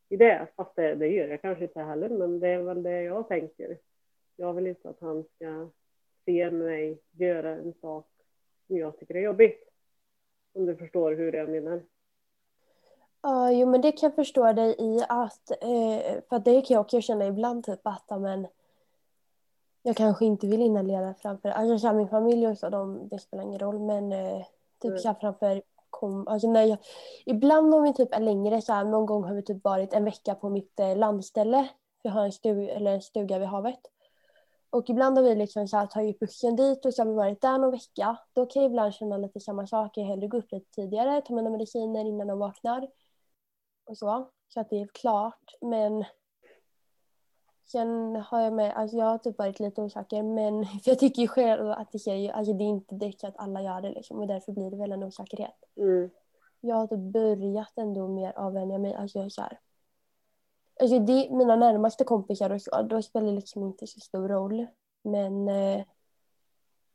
i 0.09 0.17
det, 0.17 0.47
fast 0.55 0.75
det, 0.75 0.95
det 0.95 1.07
gör 1.07 1.27
jag 1.27 1.41
kanske 1.41 1.63
inte 1.63 1.79
heller, 1.79 2.09
men 2.09 2.39
det 2.39 2.47
är 2.47 2.61
väl 2.61 2.83
det 2.83 3.01
jag 3.01 3.27
tänker. 3.27 3.77
Jag 4.35 4.53
vill 4.53 4.67
inte 4.67 4.89
att 4.89 4.99
han 4.99 5.23
ska 5.23 5.69
se 6.25 6.51
mig 6.51 7.01
göra 7.11 7.49
en 7.55 7.73
sak 7.81 8.07
som 8.67 8.77
jag 8.77 8.99
tycker 8.99 9.15
är 9.15 9.21
jobbigt. 9.21 9.63
Om 10.53 10.65
du 10.65 10.75
förstår 10.75 11.11
hur 11.11 11.33
jag 11.33 11.49
menar. 11.49 11.81
Ja, 13.21 13.51
jo 13.51 13.67
men 13.67 13.81
det 13.81 13.91
kan 13.91 14.07
jag 14.07 14.15
förstå 14.15 14.53
dig 14.53 14.75
i 14.79 15.03
att, 15.09 15.51
eh, 15.51 16.21
för 16.29 16.39
det 16.39 16.61
kan 16.61 16.75
jag 16.75 16.81
också 16.81 17.01
känna 17.01 17.27
ibland 17.27 17.65
typ 17.65 17.79
att 17.83 18.21
men, 18.21 18.47
jag 19.81 19.95
kanske 19.95 20.25
inte 20.25 20.47
vill 20.47 20.61
inhalera 20.61 21.13
framför, 21.13 21.49
alltså 21.49 21.93
min 21.93 22.07
familj 22.07 22.47
och 22.47 22.57
så, 22.57 22.69
de, 22.69 23.07
det 23.07 23.19
spelar 23.19 23.43
ingen 23.43 23.59
roll 23.59 23.79
men 23.79 24.11
eh, 24.11 24.45
typ 24.81 25.05
mm. 25.05 25.15
framför 25.19 25.61
kom, 25.89 26.27
alltså 26.27 26.51
när 26.51 26.63
jag, 26.63 26.77
ibland 27.25 27.75
om 27.75 27.83
vi 27.83 27.93
typ 27.93 28.13
är 28.13 28.19
längre 28.19 28.61
så 28.61 28.73
här, 28.73 28.83
någon 28.83 29.05
gång 29.05 29.23
har 29.23 29.33
vi 29.33 29.43
typ 29.43 29.63
varit 29.63 29.93
en 29.93 30.05
vecka 30.05 30.35
på 30.35 30.49
mitt 30.49 30.79
eh, 30.79 30.97
landställe, 30.97 31.69
vi 32.03 32.09
har 32.09 32.25
en, 32.25 32.31
stug, 32.31 32.69
eller 32.69 32.91
en 32.91 33.01
stuga 33.01 33.39
vid 33.39 33.47
havet. 33.47 33.79
Och 34.69 34.89
ibland 34.89 35.17
har 35.17 35.23
vi 35.23 35.35
liksom 35.35 35.67
så 35.67 35.77
här, 35.77 35.85
tagit 35.85 36.19
bussen 36.19 36.55
dit 36.55 36.85
och 36.85 36.93
så 36.93 37.01
har 37.01 37.09
vi 37.09 37.15
varit 37.15 37.41
där 37.41 37.57
någon 37.57 37.71
vecka. 37.71 38.17
Då 38.33 38.45
kan 38.45 38.61
jag 38.63 38.71
ibland 38.71 38.93
känna 38.93 39.17
lite 39.17 39.39
samma 39.39 39.67
sak, 39.67 39.97
jag 39.97 40.05
hellre 40.05 40.27
gå 40.27 40.37
upp 40.37 40.51
lite 40.51 40.71
tidigare, 40.71 41.21
ta 41.21 41.35
mina 41.35 41.49
mediciner 41.49 42.05
innan 42.05 42.27
de 42.27 42.39
vaknar 42.39 42.87
och 43.85 43.97
så. 43.97 44.29
Så 44.47 44.59
att 44.59 44.69
det 44.69 44.81
är 44.81 44.87
klart. 44.87 45.55
Men 45.61 46.05
sen 47.71 48.15
har 48.15 48.41
jag 48.41 48.53
med, 48.53 48.73
alltså 48.75 48.97
jag 48.97 49.05
har 49.05 49.17
typ 49.17 49.37
varit 49.37 49.59
lite 49.59 49.81
osäker 49.81 50.23
men 50.23 50.65
för 50.83 50.91
jag 50.91 50.99
tycker 50.99 51.21
ju 51.21 51.27
själv 51.27 51.71
att 51.71 51.91
det, 51.91 52.07
är, 52.07 52.31
alltså 52.31 52.53
det 52.53 52.63
är 52.63 52.69
inte 52.69 52.95
direkt 52.95 53.23
att 53.23 53.37
alla 53.37 53.61
gör 53.61 53.81
det 53.81 53.89
liksom 53.89 54.19
och 54.19 54.27
därför 54.27 54.51
blir 54.51 54.71
det 54.71 54.77
väl 54.77 54.91
en 54.91 55.03
osäkerhet. 55.03 55.55
Mm. 55.77 56.09
Jag 56.61 56.75
har 56.75 56.87
typ 56.87 56.99
börjat 56.99 57.77
ändå 57.77 58.07
mer 58.07 58.33
avvänja 58.35 58.77
mig, 58.77 58.93
alltså 58.93 59.19
jag 59.19 59.31
så 59.31 59.41
här, 59.41 59.59
Alltså 60.79 60.99
det, 60.99 61.29
mina 61.31 61.55
närmaste 61.55 62.03
kompisar 62.03 62.49
och 62.49 62.61
så, 62.61 62.81
då 62.81 63.01
spelar 63.01 63.27
det 63.27 63.33
liksom 63.33 63.63
inte 63.63 63.87
så 63.87 63.99
stor 63.99 64.27
roll. 64.27 64.65
Men 65.03 65.49
eh, 65.49 65.83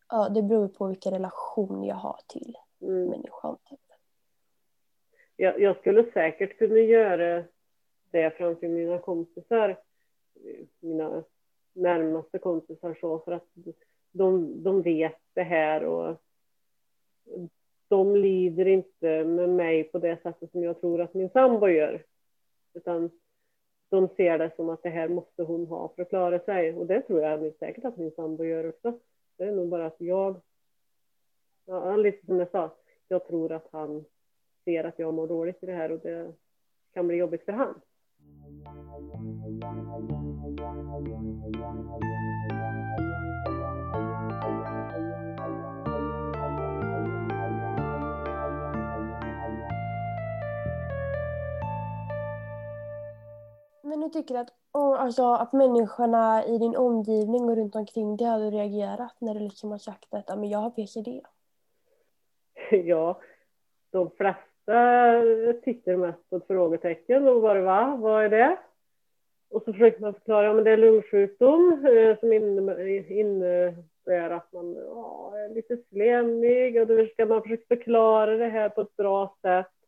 ja, 0.08 0.28
det 0.28 0.42
beror 0.42 0.68
på 0.68 0.86
vilken 0.86 1.12
relation 1.12 1.84
jag 1.84 1.96
har 1.96 2.20
till 2.28 2.56
mm. 2.80 3.04
människan. 3.04 3.56
Typ 3.70 3.80
jag, 5.42 5.60
jag 5.60 5.76
skulle 5.76 6.12
säkert 6.12 6.58
kunna 6.58 6.78
göra 6.78 7.44
det 8.10 8.30
framför 8.36 8.68
mina 8.68 8.98
kompisar. 8.98 9.80
Eh, 10.44 10.66
mina 10.80 11.24
närmaste 11.72 12.38
kompisar 12.38 12.98
så 13.00 13.18
för 13.18 13.32
att 13.32 13.46
de, 14.12 14.62
de 14.62 14.82
vet 14.82 15.18
det 15.34 15.42
här 15.42 15.84
och 15.84 16.16
de 17.88 18.16
lider 18.16 18.66
inte 18.66 19.24
med 19.24 19.48
mig 19.48 19.84
på 19.84 19.98
det 19.98 20.22
sättet 20.22 20.50
som 20.50 20.62
jag 20.62 20.80
tror 20.80 21.00
att 21.00 21.14
min 21.14 21.30
sambo 21.30 21.68
gör. 21.68 22.04
Utan 22.74 23.10
de 23.88 24.08
ser 24.08 24.38
det 24.38 24.52
som 24.56 24.68
att 24.68 24.82
det 24.82 24.88
här 24.88 25.08
måste 25.08 25.42
hon 25.42 25.66
ha 25.66 25.88
för 25.88 26.02
att 26.02 26.08
klara 26.08 26.38
sig. 26.38 26.74
Och 26.74 26.86
det 26.86 27.02
tror 27.02 27.20
jag 27.20 27.54
säkert 27.58 27.84
att 27.84 27.96
min 27.96 28.10
sambo 28.10 28.44
gör 28.44 28.68
också. 28.68 28.98
Det 29.36 29.44
är 29.44 29.52
nog 29.52 29.68
bara 29.68 29.86
att 29.86 30.00
jag, 30.00 30.40
ja, 31.64 31.96
lite 31.96 32.26
som 32.26 32.38
jag 32.38 32.50
sa, 32.50 32.76
jag 33.08 33.26
tror 33.26 33.52
att 33.52 33.68
han 33.72 34.04
ser 34.64 34.84
att 34.84 34.98
jag 34.98 35.14
mår 35.14 35.28
dåligt 35.28 35.62
i 35.62 35.66
det 35.66 35.72
här 35.72 35.92
och 35.92 35.98
det 36.00 36.32
kan 36.92 37.08
bli 37.08 37.16
jobbigt 37.16 37.44
för 37.44 37.52
han. 37.52 37.80
Men 53.92 54.00
du 54.00 54.08
tycker 54.08 54.34
att, 54.34 54.48
alltså, 54.72 55.22
att 55.22 55.52
människorna 55.52 56.44
i 56.46 56.58
din 56.58 56.76
omgivning 56.76 57.42
och 57.42 57.56
runt 57.56 57.76
omkring 57.76 58.16
dig 58.16 58.26
hade 58.26 58.50
reagerat 58.50 59.16
när 59.18 59.34
du 59.34 59.40
liksom 59.40 59.70
har 59.70 59.78
sagt 59.78 60.14
att 60.14 60.38
men 60.38 60.48
jag 60.48 60.58
har 60.58 60.70
PCD? 60.70 61.20
Ja, 62.70 63.20
de 63.90 64.10
flesta 64.10 64.42
tittar 65.64 65.96
mest 65.96 66.30
på 66.30 66.36
ett 66.36 66.46
frågetecken 66.46 67.28
och 67.28 67.42
bara 67.42 67.60
va, 67.60 67.96
vad 68.00 68.24
är 68.24 68.28
det? 68.28 68.58
Och 69.50 69.62
så 69.62 69.72
försöker 69.72 70.00
man 70.00 70.14
förklara, 70.14 70.46
ja 70.46 70.54
men 70.54 70.64
det 70.64 70.70
är 70.70 70.76
lungsjukdom 70.76 71.86
eh, 71.86 72.18
som 72.18 72.32
innebär 72.32 74.30
att 74.30 74.52
man 74.52 74.74
ja, 74.74 75.32
är 75.38 75.54
lite 75.54 75.76
slemmig 75.76 76.80
och 76.80 76.86
då 76.86 77.06
ska 77.06 77.26
man 77.26 77.42
försöka 77.42 77.64
förklara 77.68 78.36
det 78.36 78.48
här 78.48 78.68
på 78.68 78.80
ett 78.80 78.96
bra 78.96 79.36
sätt. 79.42 79.81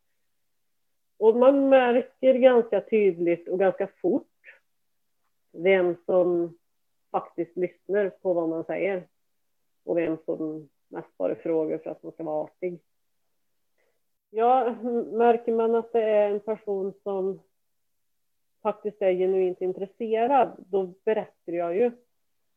Och 1.25 1.37
man 1.37 1.69
märker 1.69 2.35
ganska 2.35 2.81
tydligt 2.81 3.49
och 3.49 3.59
ganska 3.59 3.87
fort 3.87 4.61
vem 5.53 5.97
som 6.07 6.59
faktiskt 7.11 7.57
lyssnar 7.57 8.11
på 8.11 8.33
vad 8.33 8.49
man 8.49 8.65
säger 8.65 9.07
och 9.85 9.99
vem 9.99 10.19
som 10.25 10.69
mest 10.89 11.17
bara 11.17 11.35
frågar 11.35 11.79
för 11.79 11.91
att 11.91 12.03
man 12.03 12.13
ska 12.13 12.25
vara 12.25 12.45
artig. 12.45 12.81
Ja, 14.31 14.75
märker 15.13 15.53
man 15.53 15.75
att 15.75 15.93
det 15.93 16.03
är 16.03 16.31
en 16.31 16.41
person 16.41 16.93
som 17.03 17.41
faktiskt 18.63 19.03
är 19.03 19.13
genuint 19.13 19.61
intresserad, 19.61 20.65
då 20.69 20.87
berättar 21.05 21.53
jag 21.53 21.77
ju 21.77 21.87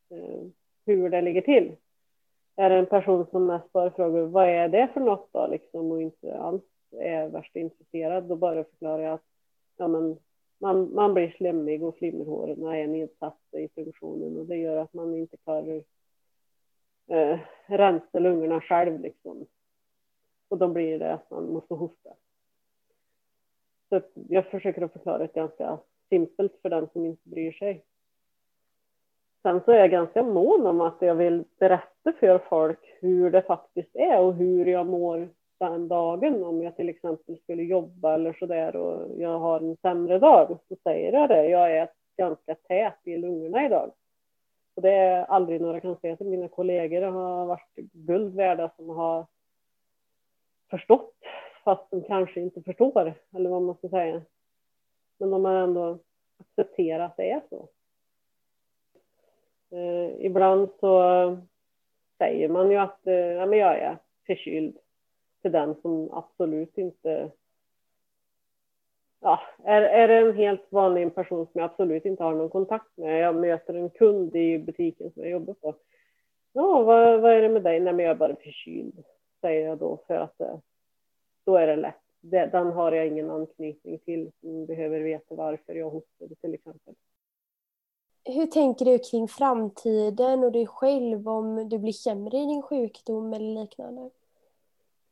eh, 0.10 0.44
hur 0.86 1.10
det 1.10 1.22
ligger 1.22 1.42
till. 1.42 1.76
Är 2.56 2.70
det 2.70 2.76
en 2.76 2.86
person 2.86 3.26
som 3.32 3.46
mest 3.46 3.72
bara 3.72 3.92
frågar 3.92 4.22
vad 4.22 4.50
är 4.50 4.68
det 4.68 4.90
för 4.94 5.00
något 5.00 5.30
då, 5.34 5.48
liksom, 5.48 5.92
och 5.92 6.02
inte 6.02 6.38
alls 6.38 6.64
är 6.92 7.28
värst 7.28 7.56
intresserad, 7.56 8.24
då 8.24 8.36
bara 8.36 8.64
förklarar 8.64 9.04
jag 9.04 9.14
att 9.14 9.26
ja, 9.78 9.88
men, 9.88 10.18
man, 10.58 10.94
man 10.94 11.14
blir 11.14 11.36
slemmig 11.38 11.84
och 11.84 11.98
flimmerhåren 11.98 12.64
är 12.64 12.88
nedsatta 12.88 13.60
i 13.60 13.70
funktionen 13.76 14.38
och 14.38 14.46
det 14.46 14.58
gör 14.58 14.78
att 14.78 14.94
man 14.94 15.16
inte 15.16 15.38
klarar 15.38 15.84
eh, 17.08 17.40
rensa 17.66 18.20
lungorna 18.20 18.62
själv. 18.62 19.00
Liksom. 19.00 19.46
Och 20.50 20.58
då 20.58 20.68
blir 20.68 21.00
det 21.00 21.14
att 21.14 21.32
man 21.32 21.54
måste 21.54 21.74
hosta. 21.74 22.10
Så 23.90 24.02
jag 24.30 24.46
försöker 24.46 24.82
att 24.82 24.94
förklara 24.94 25.18
det 25.18 25.34
ganska 25.34 25.80
simpelt 26.10 26.62
för 26.62 26.70
den 26.70 26.90
som 26.94 27.06
inte 27.06 27.30
bryr 27.30 27.52
sig. 27.52 27.86
Sen 29.42 29.62
så 29.66 29.72
är 29.72 29.80
jag 29.80 29.92
ganska 29.92 30.24
mån 30.24 30.68
om 30.68 30.82
att 30.82 30.98
jag 31.00 31.16
vill 31.16 31.44
berätta 31.60 32.14
för 32.20 32.40
folk 32.50 32.80
hur 33.00 33.32
det 33.32 33.42
faktiskt 33.42 33.96
är 33.96 34.20
och 34.20 34.34
hur 34.34 34.66
jag 34.66 34.88
mår 34.88 35.30
den 35.60 35.88
dagen. 35.88 36.44
Om 36.44 36.64
jag 36.64 36.76
till 36.76 36.90
exempel 36.90 37.38
skulle 37.38 37.64
jobba 37.64 38.14
eller 38.14 38.34
så 38.34 38.46
där 38.46 38.76
och 38.76 39.22
jag 39.22 39.40
har 39.40 39.60
en 39.60 39.78
sämre 39.78 40.20
dag 40.20 40.58
så 40.68 40.76
säger 40.84 41.14
jag 41.14 41.30
det. 41.30 41.50
Jag 41.50 41.78
är 41.78 41.90
ganska 42.18 42.56
tät 42.56 42.98
i 43.04 43.18
lungorna 43.18 43.66
idag. 43.66 43.92
Och 44.76 44.82
det 44.82 44.92
är 44.92 45.26
aldrig 45.26 45.62
några 45.62 45.80
konstigheter. 45.80 46.26
Mina 46.26 46.48
kollegor 46.48 47.02
har 47.02 47.46
varit 47.46 47.76
guld 47.76 48.36
värda 48.36 48.72
som 48.76 48.90
har 48.90 49.26
förstått 50.70 51.14
fast 51.64 51.92
de 51.92 52.02
kanske 52.02 52.42
inte 52.42 52.62
förstår 52.62 53.14
eller 53.36 53.50
vad 53.50 53.62
man 53.62 53.76
ska 53.76 53.90
säga. 53.90 54.22
Men 55.18 55.30
de 55.30 55.46
har 55.46 55.54
ändå 55.54 56.00
accepterat 56.40 57.12
att 57.12 57.18
det 57.18 57.32
är 57.32 57.42
så. 57.50 57.70
Eh, 59.70 60.26
ibland 60.26 60.70
så 60.80 61.38
säger 62.18 62.50
man 62.50 62.72
ju 62.72 62.78
att 62.78 63.08
eh, 63.08 63.14
ja, 63.14 63.46
men 63.46 63.60
jag 63.60 63.80
är 63.80 63.98
förkyld 64.26 64.78
till 65.42 65.52
den 65.52 65.76
som 65.82 66.12
absolut 66.12 66.78
inte 66.78 67.32
ja, 69.20 69.40
är, 69.64 69.82
är 69.82 70.08
det 70.08 70.18
en 70.18 70.36
helt 70.36 70.72
vanlig 70.72 71.16
person 71.16 71.46
som 71.46 71.62
jag 71.62 71.72
absolut 71.72 72.06
inte 72.06 72.24
har 72.24 72.34
någon 72.34 72.50
kontakt 72.50 72.98
med. 72.98 73.22
Jag 73.22 73.36
möter 73.36 73.74
en 73.74 73.90
kund 73.90 74.36
i 74.36 74.60
butiken 74.60 75.12
som 75.12 75.24
jag 75.24 75.32
jobbar 75.32 75.54
på. 75.54 75.76
Ja, 76.54 76.84
vad, 76.84 77.22
vad 77.22 77.34
är 77.34 77.42
det 77.42 77.50
med 77.50 77.64
dig? 77.64 77.80
Nej, 77.80 77.94
men 77.94 78.06
jag 78.06 78.12
är 78.12 78.16
bara 78.16 78.36
förkyld, 78.36 79.04
säger 79.42 79.68
jag 79.68 79.78
då 79.78 80.04
för 80.08 80.16
att 80.16 80.42
eh, 80.42 80.60
då 81.44 81.56
är 81.58 81.68
det 81.68 81.76
lätt. 81.76 81.96
Den 82.52 82.72
har 82.72 82.92
jag 82.92 83.08
ingen 83.08 83.32
anknytning 83.32 84.00
till 84.00 84.32
som 84.42 84.66
behöver 84.66 85.00
veta 85.00 85.36
varför 85.36 85.74
jag 85.74 85.90
hostade 85.90 86.36
till 86.36 86.54
exempel. 86.54 86.96
Hur 88.26 88.46
tänker 88.46 88.86
du 88.86 89.00
kring 89.00 89.28
framtiden 89.28 90.44
och 90.44 90.52
dig 90.52 90.68
själv 90.68 91.30
om 91.30 91.70
du 91.70 91.80
blir 91.80 91.94
sämre 91.94 92.38
i 92.38 92.46
din 92.46 92.62
sjukdom 92.62 93.34
eller 93.34 93.62
liknande? 93.62 94.10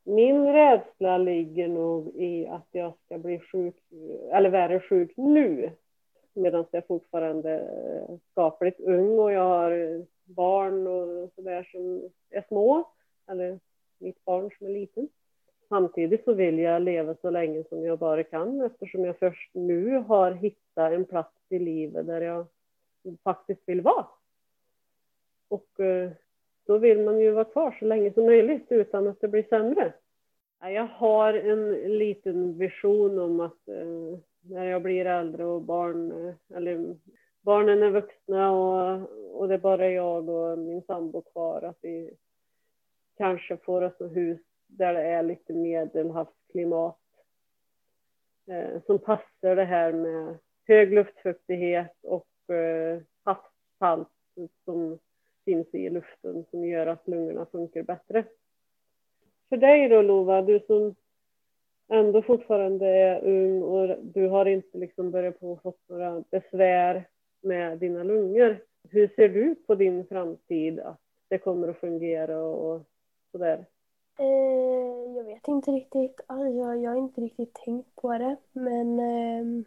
Min 0.08 0.46
rädsla 0.46 1.18
ligger 1.18 1.68
nog 1.68 2.16
i 2.16 2.46
att 2.46 2.68
jag 2.70 2.92
ska 3.04 3.18
bli 3.18 3.38
sjuk, 3.38 3.74
eller 4.32 4.50
värre 4.50 4.80
sjuk 4.80 5.12
nu. 5.16 5.70
Medan 6.32 6.64
jag 6.70 6.86
fortfarande 6.86 7.50
är 7.50 8.18
skapligt 8.30 8.80
ung 8.80 9.18
och 9.18 9.32
jag 9.32 9.44
har 9.44 9.70
eh, 9.70 10.02
barn 10.24 10.86
och 10.86 11.30
sådär 11.34 11.68
som 11.72 12.10
är 12.30 12.44
små. 12.48 12.88
Eller 13.26 13.58
mitt 13.98 14.24
barn 14.24 14.50
som 14.58 14.66
är 14.66 14.70
liten. 14.70 15.08
Samtidigt 15.68 16.24
så 16.24 16.32
vill 16.32 16.58
jag 16.58 16.82
leva 16.82 17.14
så 17.14 17.30
länge 17.30 17.64
som 17.68 17.84
jag 17.84 17.98
bara 17.98 18.22
kan 18.22 18.60
eftersom 18.60 19.04
jag 19.04 19.18
först 19.18 19.50
nu 19.54 19.98
har 19.98 20.32
hittat 20.32 20.92
en 20.92 21.04
plats 21.04 21.36
i 21.48 21.58
livet 21.58 22.06
där 22.06 22.20
jag 22.20 22.46
faktiskt 23.24 23.62
vill 23.66 23.80
vara. 23.80 24.06
Och 25.48 25.80
eh, 25.80 26.10
då 26.66 26.78
vill 26.78 27.00
man 27.00 27.20
ju 27.20 27.30
vara 27.30 27.44
kvar 27.44 27.76
så 27.78 27.84
länge 27.84 28.12
som 28.12 28.26
möjligt 28.26 28.66
utan 28.68 29.08
att 29.08 29.20
det 29.20 29.28
blir 29.28 29.42
sämre. 29.42 29.92
Jag 30.60 30.86
har 30.86 31.34
en 31.34 31.72
liten 31.98 32.58
vision 32.58 33.18
om 33.18 33.40
att 33.40 33.68
eh, 33.68 34.18
när 34.40 34.64
jag 34.64 34.82
blir 34.82 35.06
äldre 35.06 35.44
och 35.44 35.62
barn, 35.62 36.12
eh, 36.12 36.56
eller 36.56 36.96
barnen 37.40 37.82
är 37.82 37.90
vuxna 37.90 38.52
och, 38.52 39.08
och 39.40 39.48
det 39.48 39.54
är 39.54 39.58
bara 39.58 39.90
jag 39.90 40.28
och 40.28 40.58
min 40.58 40.82
sambo 40.82 41.22
kvar, 41.22 41.62
att 41.62 41.78
vi 41.82 42.10
kanske 43.16 43.56
får 43.56 43.82
oss 43.82 44.00
ett 44.00 44.16
hus 44.16 44.40
där 44.66 44.94
det 44.94 45.02
är 45.02 45.22
lite 45.22 45.52
medelhavsklimat 45.52 46.98
eh, 48.46 48.82
som 48.86 48.98
passar 48.98 49.56
det 49.56 49.64
här 49.64 49.92
med 49.92 50.38
hög 50.66 50.92
luftfuktighet 50.92 51.96
och 52.02 52.54
eh, 52.54 53.00
havssalt 53.24 54.08
som 54.64 54.98
finns 55.46 55.74
i 55.74 55.90
luften 55.90 56.44
som 56.50 56.64
gör 56.64 56.86
att 56.86 57.08
lungorna 57.08 57.46
funkar 57.46 57.82
bättre. 57.82 58.24
För 59.48 59.56
dig 59.56 59.88
då 59.88 60.02
Lova, 60.02 60.42
du 60.42 60.60
som 60.66 60.94
ändå 61.88 62.22
fortfarande 62.22 62.86
är 62.86 63.24
ung 63.24 63.62
och 63.62 63.96
du 64.02 64.28
har 64.28 64.46
inte 64.46 64.78
liksom 64.78 65.10
börjat 65.10 65.40
på 65.40 65.58
fått 65.62 65.80
några 65.88 66.24
besvär 66.30 67.08
med 67.40 67.78
dina 67.78 68.02
lungor. 68.02 68.58
Hur 68.90 69.08
ser 69.08 69.28
du 69.28 69.54
på 69.54 69.74
din 69.74 70.06
framtid, 70.06 70.80
att 70.80 71.00
det 71.28 71.38
kommer 71.38 71.68
att 71.68 71.80
fungera 71.80 72.38
och 72.38 72.82
sådär? 73.32 73.66
Eh, 74.18 75.16
jag 75.16 75.24
vet 75.24 75.48
inte 75.48 75.70
riktigt. 75.70 76.20
Alltså, 76.26 76.74
jag 76.74 76.90
har 76.90 76.98
inte 76.98 77.20
riktigt 77.20 77.54
tänkt 77.54 77.96
på 77.96 78.18
det. 78.18 78.36
Men 78.52 78.98
eh, 78.98 79.64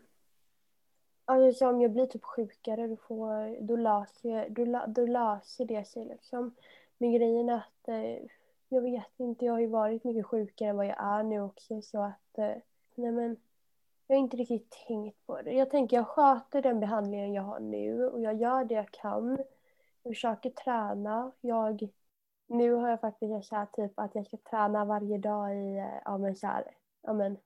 alltså, 1.30 1.68
om 1.68 1.82
jag 1.82 1.92
blir 1.92 2.06
typ 2.06 2.24
sjukare 2.24 2.88
då, 2.88 2.96
får, 2.96 3.62
då, 3.62 3.76
löser, 3.76 4.50
då, 4.50 4.84
då 4.88 5.06
löser 5.06 5.66
det 5.66 5.88
sig. 5.88 6.06
Liksom. 6.06 6.56
Men 6.98 7.12
grejen 7.12 7.50
är 7.50 7.56
att 7.56 7.88
eh, 7.88 8.26
jag 8.70 8.82
vet 8.82 9.20
inte. 9.20 9.46
Jag 9.46 9.54
har 9.54 9.60
ju 9.60 9.68
varit 9.68 10.04
mycket 10.04 10.26
sjukare 10.26 10.70
än 10.70 10.78
vad 10.78 10.86
jag 10.86 11.04
är 11.04 11.24
nu 11.24 11.42
också. 11.42 11.82
Så 11.82 12.02
att 12.02 12.38
eh, 12.38 12.56
nej 12.96 13.12
men, 13.12 13.38
jag 14.08 14.16
har 14.16 14.24
inte 14.24 14.38
riktigt 14.38 14.72
tänkt 14.88 15.26
på 15.26 15.42
det. 15.42 15.52
Jag 15.52 15.70
tänker 15.70 15.98
jag 15.98 16.08
sköter 16.08 16.62
den 16.62 16.80
behandlingen 16.80 17.34
jag 17.34 17.44
har 17.44 17.60
nu 17.60 18.06
och 18.06 18.22
jag 18.22 18.36
gör 18.36 18.66
det 18.66 18.74
jag 18.74 18.92
kan. 18.92 19.38
Jag 20.04 20.14
försöker 20.14 20.50
träna. 20.50 21.32
Jag 21.42 21.90
nu 22.50 22.74
har 22.74 22.90
jag 22.90 23.02
faktiskt 23.02 23.50
kärt 23.50 23.76
typ 23.76 24.00
att 24.00 24.16
jag 24.16 24.26
ska 24.26 24.38
träna 24.38 24.86
varje 24.86 25.18
dag 25.18 25.56
i, 25.56 25.78
eh, 25.78 26.02
ja 26.06 26.18
men 26.18 26.36
så 26.36 26.48
här, 26.48 26.64
ja 27.02 27.14
men 27.14 27.38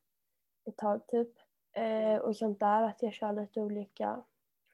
ett 0.66 0.78
tag 0.78 1.08
typ. 1.08 1.30
Eh, 1.74 2.18
och 2.18 2.36
sånt 2.36 2.60
där, 2.60 2.84
att 2.84 3.04
jag 3.04 3.14
kör 3.14 3.34
lite 3.34 3.62
olika 3.62 4.24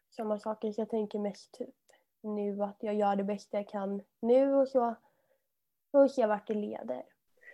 samma 0.10 0.40
saker. 0.40 0.72
Så 0.72 0.82
jag 0.82 0.90
tänker 0.90 1.20
mest 1.20 1.52
typ 1.52 1.76
nu 2.22 2.64
att 2.64 2.78
jag 2.80 2.96
gör 2.96 3.16
det 3.16 3.24
bästa 3.24 3.58
jag 3.58 3.68
kan 3.68 4.02
nu 4.20 4.54
och 4.54 4.68
så 4.68 4.96
får 5.92 6.08
se 6.08 6.26
vart 6.26 6.48
det 6.48 6.54
leder. 6.54 7.04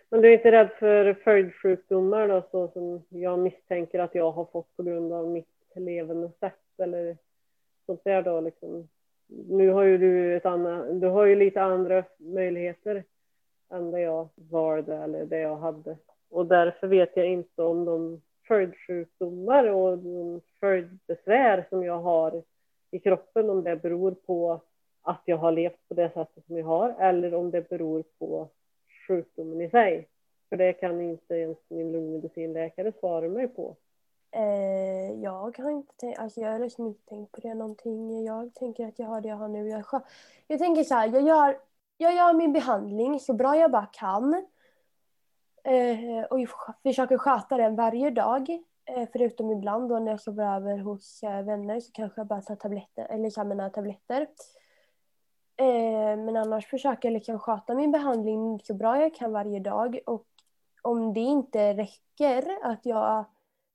Men 0.08 0.20
du 0.20 0.28
är 0.28 0.32
inte 0.32 0.52
rädd 0.52 0.70
för 0.78 1.14
följdsjukdomar 1.14 2.28
då, 2.28 2.42
så 2.50 2.68
som 2.68 3.02
jag 3.08 3.38
misstänker 3.38 3.98
att 3.98 4.14
jag 4.14 4.30
har 4.30 4.44
fått 4.44 4.76
på 4.76 4.82
grund 4.82 5.12
av 5.12 5.28
mitt 5.28 5.48
levande 5.74 6.30
sätt 6.40 6.60
eller 6.78 7.16
sånt 7.86 8.04
där 8.04 8.22
då 8.22 8.40
liksom? 8.40 8.88
Nu 9.26 9.70
har 9.70 9.82
ju 9.82 9.98
du 9.98 10.36
ett 10.36 10.46
annat, 10.46 11.00
du 11.00 11.06
har 11.06 11.24
ju 11.24 11.36
lite 11.36 11.62
andra 11.62 12.04
möjligheter 12.16 13.04
än 13.70 13.90
det 13.90 14.00
jag 14.00 14.28
valde 14.34 14.96
eller 14.96 15.26
det 15.26 15.38
jag 15.38 15.56
hade. 15.56 15.96
Och 16.28 16.46
därför 16.46 16.86
vet 16.86 17.16
jag 17.16 17.26
inte 17.26 17.62
om 17.62 17.84
de 17.84 18.22
följdsjukdomar 18.48 19.64
och 19.64 19.98
följdbesvär 20.60 21.66
som 21.68 21.84
jag 21.84 21.98
har 22.00 22.42
i 22.90 22.98
kroppen, 22.98 23.50
om 23.50 23.64
det 23.64 23.76
beror 23.76 24.10
på 24.10 24.60
att 25.02 25.22
jag 25.24 25.36
har 25.36 25.52
levt 25.52 25.88
på 25.88 25.94
det 25.94 26.10
sättet 26.14 26.46
som 26.46 26.56
jag 26.56 26.66
har 26.66 26.94
eller 27.00 27.34
om 27.34 27.50
det 27.50 27.68
beror 27.68 28.04
på 28.18 28.48
sjukdomen 29.06 29.60
i 29.60 29.70
sig. 29.70 30.08
För 30.48 30.56
det 30.56 30.72
kan 30.72 31.00
inte 31.00 31.34
ens 31.34 31.58
min 31.68 31.92
lungmedicinläkare 31.92 32.92
svara 33.00 33.28
mig 33.28 33.48
på. 33.48 33.76
Eh, 34.30 35.22
jag 35.22 35.58
har 35.58 35.70
inte 35.70 35.94
tänkt, 35.96 36.18
alltså 36.18 36.40
jag 36.40 36.52
har 36.52 36.58
liksom 36.58 36.86
inte 36.86 37.06
tänkt 37.06 37.32
på 37.32 37.40
det 37.40 37.54
någonting. 37.54 38.24
Jag 38.24 38.54
tänker 38.54 38.86
att 38.86 38.98
jag 38.98 39.06
har 39.06 39.20
det 39.20 39.28
jag 39.28 39.36
har 39.36 39.48
nu. 39.48 39.68
Jag, 39.68 39.84
jag 40.46 40.58
tänker 40.58 40.84
så 40.84 40.94
här, 40.94 41.08
jag 41.08 41.22
gör, 41.22 41.58
jag 41.96 42.14
gör 42.14 42.32
min 42.32 42.52
behandling 42.52 43.20
så 43.20 43.32
bra 43.32 43.56
jag 43.56 43.70
bara 43.70 43.86
kan. 43.86 44.46
Eh, 45.66 46.24
och 46.30 46.38
försöker 46.82 47.18
sköta 47.18 47.56
den 47.56 47.76
varje 47.76 48.10
dag. 48.10 48.50
Eh, 48.84 49.08
förutom 49.12 49.50
ibland 49.50 49.88
då 49.88 49.98
när 49.98 50.10
jag 50.10 50.20
sover 50.20 50.56
över 50.56 50.78
hos 50.78 51.22
eh, 51.22 51.42
vänner 51.42 51.80
så 51.80 51.92
kanske 51.92 52.20
jag 52.20 52.26
bara 52.26 52.42
tar 52.42 52.56
tabletter, 52.56 53.06
eller 53.10 53.30
tar 53.30 53.44
mina 53.44 53.70
tabletter. 53.70 54.26
Eh, 55.56 56.16
men 56.16 56.36
annars 56.36 56.66
försöker 56.66 57.08
jag 57.08 57.12
liksom 57.12 57.38
sköta 57.38 57.74
min 57.74 57.92
behandling 57.92 58.60
så 58.64 58.74
bra 58.74 59.00
jag 59.00 59.14
kan 59.14 59.32
varje 59.32 59.60
dag. 59.60 59.98
Och 60.06 60.26
om 60.82 61.12
det 61.12 61.20
inte 61.20 61.74
räcker, 61.74 62.58
att 62.62 62.86
jag 62.86 63.24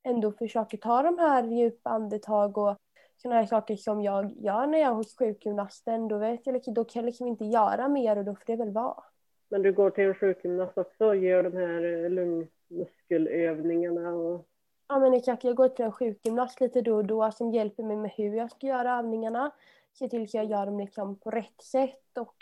ändå 0.04 0.32
försöker 0.32 0.77
ta 0.77 1.04
de 1.04 1.19
här 1.19 1.43
djupa 1.43 1.89
andetag 1.89 2.58
och 2.58 2.77
sådana 3.17 3.39
här 3.39 3.47
saker 3.47 3.75
som 3.75 4.01
jag 4.01 4.32
gör 4.38 4.67
när 4.67 4.80
jag 4.80 4.91
är 4.91 4.95
hos 4.95 5.17
sjukgymnasten, 5.17 6.08
då, 6.08 6.17
vet 6.17 6.45
jag, 6.45 6.54
liksom, 6.54 6.73
då 6.73 6.84
kan 6.84 6.99
jag 6.99 7.06
liksom 7.06 7.27
inte 7.27 7.45
göra 7.45 7.88
mer 7.88 8.17
och 8.17 8.25
då 8.25 8.36
får 8.36 8.45
det 8.45 8.56
väl 8.56 8.71
vara. 8.71 9.04
Men 9.52 9.62
du 9.62 9.74
går 9.74 9.90
till 9.90 10.04
en 10.04 10.16
sjukgymnast 10.16 10.78
också 10.78 11.06
och 11.06 11.16
gör 11.16 11.44
de 11.44 11.54
här 11.54 11.84
eh, 11.84 12.10
lungmuskelövningarna? 12.10 14.10
Och... 14.10 14.48
Ja 14.88 15.00
men 15.00 15.14
exakt, 15.14 15.44
jag 15.44 15.56
går 15.56 15.70
till 15.70 15.86
en 15.86 15.92
sjukgymnast 15.92 16.62
lite 16.62 16.82
då 16.82 16.96
och 16.96 17.06
då 17.06 17.32
som 17.32 17.52
hjälper 17.52 17.84
mig 17.84 17.98
med 17.98 18.12
hur 18.12 18.34
jag 18.34 18.52
ska 18.52 18.68
göra 18.68 18.98
övningarna. 18.98 19.52
Se 19.94 20.10
till 20.10 20.30
så 20.30 20.38
jag 20.38 20.46
gör 20.46 20.66
dem 20.66 20.80
liksom 20.80 21.20
på 21.20 21.32
rätt 21.32 21.62
sätt 21.62 22.18
och 22.20 22.36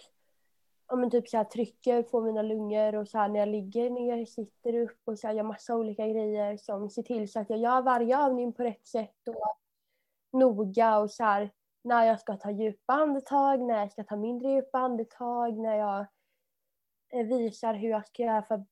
ja, 0.87 0.95
men 0.95 1.09
typ 1.09 1.29
så 1.29 1.37
här, 1.37 1.43
trycker 1.43 2.03
på 2.03 2.21
mina 2.21 2.41
lungor 2.41 2.95
och 2.95 3.07
så 3.07 3.17
här, 3.17 3.29
när 3.29 3.39
jag 3.39 3.49
ligger 3.49 3.89
ner, 3.89 4.25
sitter 4.25 4.75
upp 4.75 5.01
och 5.05 5.19
så 5.19 5.27
här, 5.27 5.33
gör 5.33 5.43
massa 5.43 5.75
olika 5.75 6.07
grejer 6.07 6.57
som 6.57 6.89
ser 6.89 7.03
till 7.03 7.31
så 7.31 7.39
att 7.39 7.49
jag 7.49 7.59
gör 7.59 7.81
varje 7.81 8.17
övning 8.17 8.53
på 8.53 8.63
rätt 8.63 8.87
sätt 8.87 9.27
och 9.27 9.57
noga 10.39 10.99
och 10.99 11.11
så 11.11 11.23
här, 11.23 11.49
när 11.83 12.05
jag 12.05 12.19
ska 12.19 12.37
ta 12.37 12.51
djupa 12.51 12.93
andetag, 12.93 13.61
när 13.61 13.79
jag 13.79 13.91
ska 13.91 14.03
ta 14.03 14.15
mindre 14.15 14.51
djupa 14.51 14.79
andetag, 14.79 15.57
när 15.57 15.75
jag 15.75 16.05
visar 17.13 17.73
hur 17.73 17.89
jag 17.89 18.07
ska 18.07 18.23
göra 18.23 18.41
för 18.41 18.63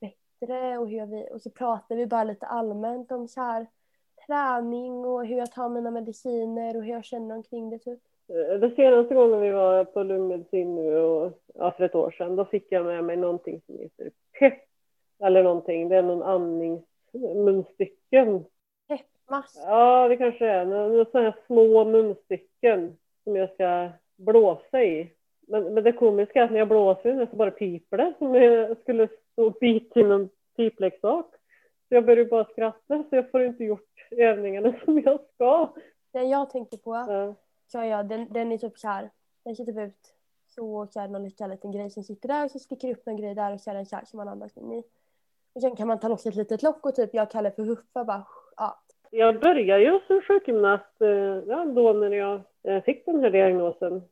bättre 0.00 0.78
och, 0.78 0.88
hur 0.88 1.06
vi, 1.06 1.28
och 1.32 1.42
så 1.42 1.50
pratar 1.50 1.96
vi 1.96 2.06
bara 2.06 2.24
lite 2.24 2.46
allmänt 2.46 3.12
om 3.12 3.28
så 3.28 3.40
här, 3.40 3.66
träning 4.26 5.04
och 5.04 5.26
hur 5.26 5.38
jag 5.38 5.52
tar 5.52 5.68
mina 5.68 5.90
mediciner 5.90 6.76
och 6.76 6.84
hur 6.84 6.92
jag 6.92 7.04
känner 7.04 7.34
omkring 7.34 7.70
det. 7.70 7.78
Typ. 7.78 8.00
Eh, 8.28 8.58
det 8.58 8.74
senaste 8.74 9.14
gången 9.14 9.40
vi 9.40 9.50
var 9.50 9.84
på 9.84 10.02
lungmedicin 10.02 10.74
nu, 10.74 10.96
och, 10.96 11.32
ja, 11.54 11.70
för 11.70 11.84
ett 11.84 11.94
år 11.94 12.10
sedan, 12.10 12.36
då 12.36 12.44
fick 12.44 12.72
jag 12.72 12.86
med 12.86 13.04
mig 13.04 13.16
någonting 13.16 13.60
som 13.66 13.78
heter 13.78 14.10
PEP 14.38 14.62
eller 15.18 15.42
någonting. 15.42 15.88
Det 15.88 15.96
är 15.96 16.02
någon 16.02 16.22
andningsmunstycken. 16.22 18.44
Peppmask? 18.88 19.58
Ja, 19.64 20.08
det 20.08 20.16
kanske 20.16 20.46
är. 20.46 20.64
Några 20.64 21.04
sådana 21.04 21.30
här 21.30 21.36
små 21.46 21.84
munstycken 21.84 22.96
som 23.24 23.36
jag 23.36 23.54
ska 23.54 23.88
blåsa 24.16 24.82
i. 24.82 25.12
Men, 25.46 25.74
men 25.74 25.84
det 25.84 25.92
komiska 25.92 26.40
är 26.40 26.44
att 26.44 26.50
när 26.50 26.58
jag 26.58 26.68
blåser 26.68 27.08
i 27.08 27.16
den 27.16 27.26
så 27.30 27.36
bara 27.36 27.50
piper 27.50 27.96
det 27.96 28.14
som 28.18 28.34
jag 28.34 28.78
skulle 28.78 29.08
stå 29.32 29.46
och 29.46 29.56
bita 29.60 30.00
i 30.00 30.02
någon 30.02 30.28
pipleksak. 30.56 31.26
Så 31.88 31.94
jag 31.94 32.06
börjar 32.06 32.24
bara 32.24 32.44
skratta 32.44 33.04
så 33.10 33.16
jag 33.16 33.30
får 33.30 33.42
inte 33.42 33.64
gjort 33.64 34.08
övningarna 34.10 34.74
som 34.84 35.00
jag 35.00 35.20
ska. 35.34 35.72
Den 36.12 36.28
jag 36.28 36.50
tänker 36.50 36.76
på 36.76 36.94
ja 36.94 37.34
jag, 37.84 38.08
den, 38.08 38.32
den 38.32 38.52
är 38.52 38.58
typ 38.58 38.78
så 38.78 38.88
här, 38.88 39.10
den 39.44 39.56
ser 39.56 39.64
typ 39.64 39.78
ut 39.78 40.14
så 40.46 40.76
och 40.76 40.92
så 40.92 41.00
är 41.00 41.06
det 41.06 41.12
någon 41.12 41.24
liten, 41.24 41.50
liten 41.50 41.72
grej 41.72 41.90
som 41.90 42.02
sitter 42.02 42.28
där 42.28 42.44
och 42.44 42.50
så 42.50 42.58
sticker 42.58 42.92
upp 42.92 43.08
en 43.08 43.16
grej 43.16 43.34
där 43.34 43.54
och 43.54 43.60
så 43.60 43.70
är 43.70 43.74
det 43.74 43.80
en 43.80 43.86
kärl 43.86 44.04
som 44.06 44.16
man 44.16 44.28
andas 44.28 44.56
in 44.56 44.72
i. 44.72 44.84
Och 45.54 45.60
sen 45.60 45.76
kan 45.76 45.88
man 45.88 46.00
ta 46.00 46.08
loss 46.08 46.26
ett 46.26 46.34
litet 46.34 46.62
lock 46.62 46.86
och 46.86 46.94
typ 46.94 47.14
jag 47.14 47.30
kallar 47.30 47.50
det 47.50 47.56
för 47.56 47.62
huffa 47.62 48.04
bara, 48.04 48.26
ja. 48.56 48.80
Jag 49.10 49.40
började 49.40 49.82
ju 49.82 50.00
som 50.06 50.20
sjukgymnast 50.20 51.00
eh, 51.00 51.08
ja, 51.46 51.64
då 51.64 51.92
när 51.92 52.10
jag 52.10 52.40
eh, 52.62 52.82
fick 52.82 53.06
den 53.06 53.20
här 53.20 53.30
diagnosen. 53.30 54.02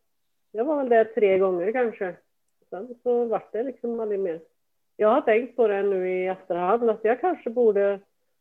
Jag 0.56 0.64
var 0.64 0.76
väl 0.76 0.88
där 0.88 1.04
tre 1.04 1.38
gånger 1.38 1.72
kanske. 1.72 2.16
Sen 2.70 2.94
så 3.02 3.24
vart 3.24 3.52
det 3.52 3.62
liksom 3.62 4.00
aldrig 4.00 4.20
mer. 4.20 4.40
Jag 4.96 5.08
har 5.08 5.20
tänkt 5.20 5.56
på 5.56 5.68
det 5.68 5.82
nu 5.82 6.10
i 6.10 6.26
efterhand 6.26 6.90
att 6.90 7.04
jag 7.04 7.20
kanske 7.20 7.50
borde 7.50 8.00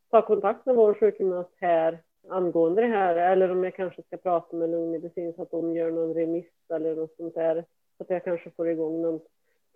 ta 0.10 0.22
kontakt 0.22 0.66
med 0.66 0.76
vår 0.76 0.94
sjukgymnast 0.94 1.50
här 1.56 1.98
angående 2.28 2.82
det 2.82 2.88
här 2.88 3.16
eller 3.16 3.52
om 3.52 3.64
jag 3.64 3.76
kanske 3.76 4.04
ska 4.04 4.18
prata 4.18 4.56
med 4.56 4.70
lungmedicin 4.70 5.34
så 5.34 5.42
att 5.42 5.52
de 5.52 5.76
gör 5.76 5.92
någon 5.92 6.14
remiss 6.14 6.70
eller 6.70 6.96
något 6.96 7.16
sånt 7.16 7.36
där 7.36 7.66
så 7.98 8.04
att 8.04 8.10
jag 8.10 8.24
kanske 8.24 8.50
får 8.50 8.70
igång 8.70 9.02
någon 9.02 9.20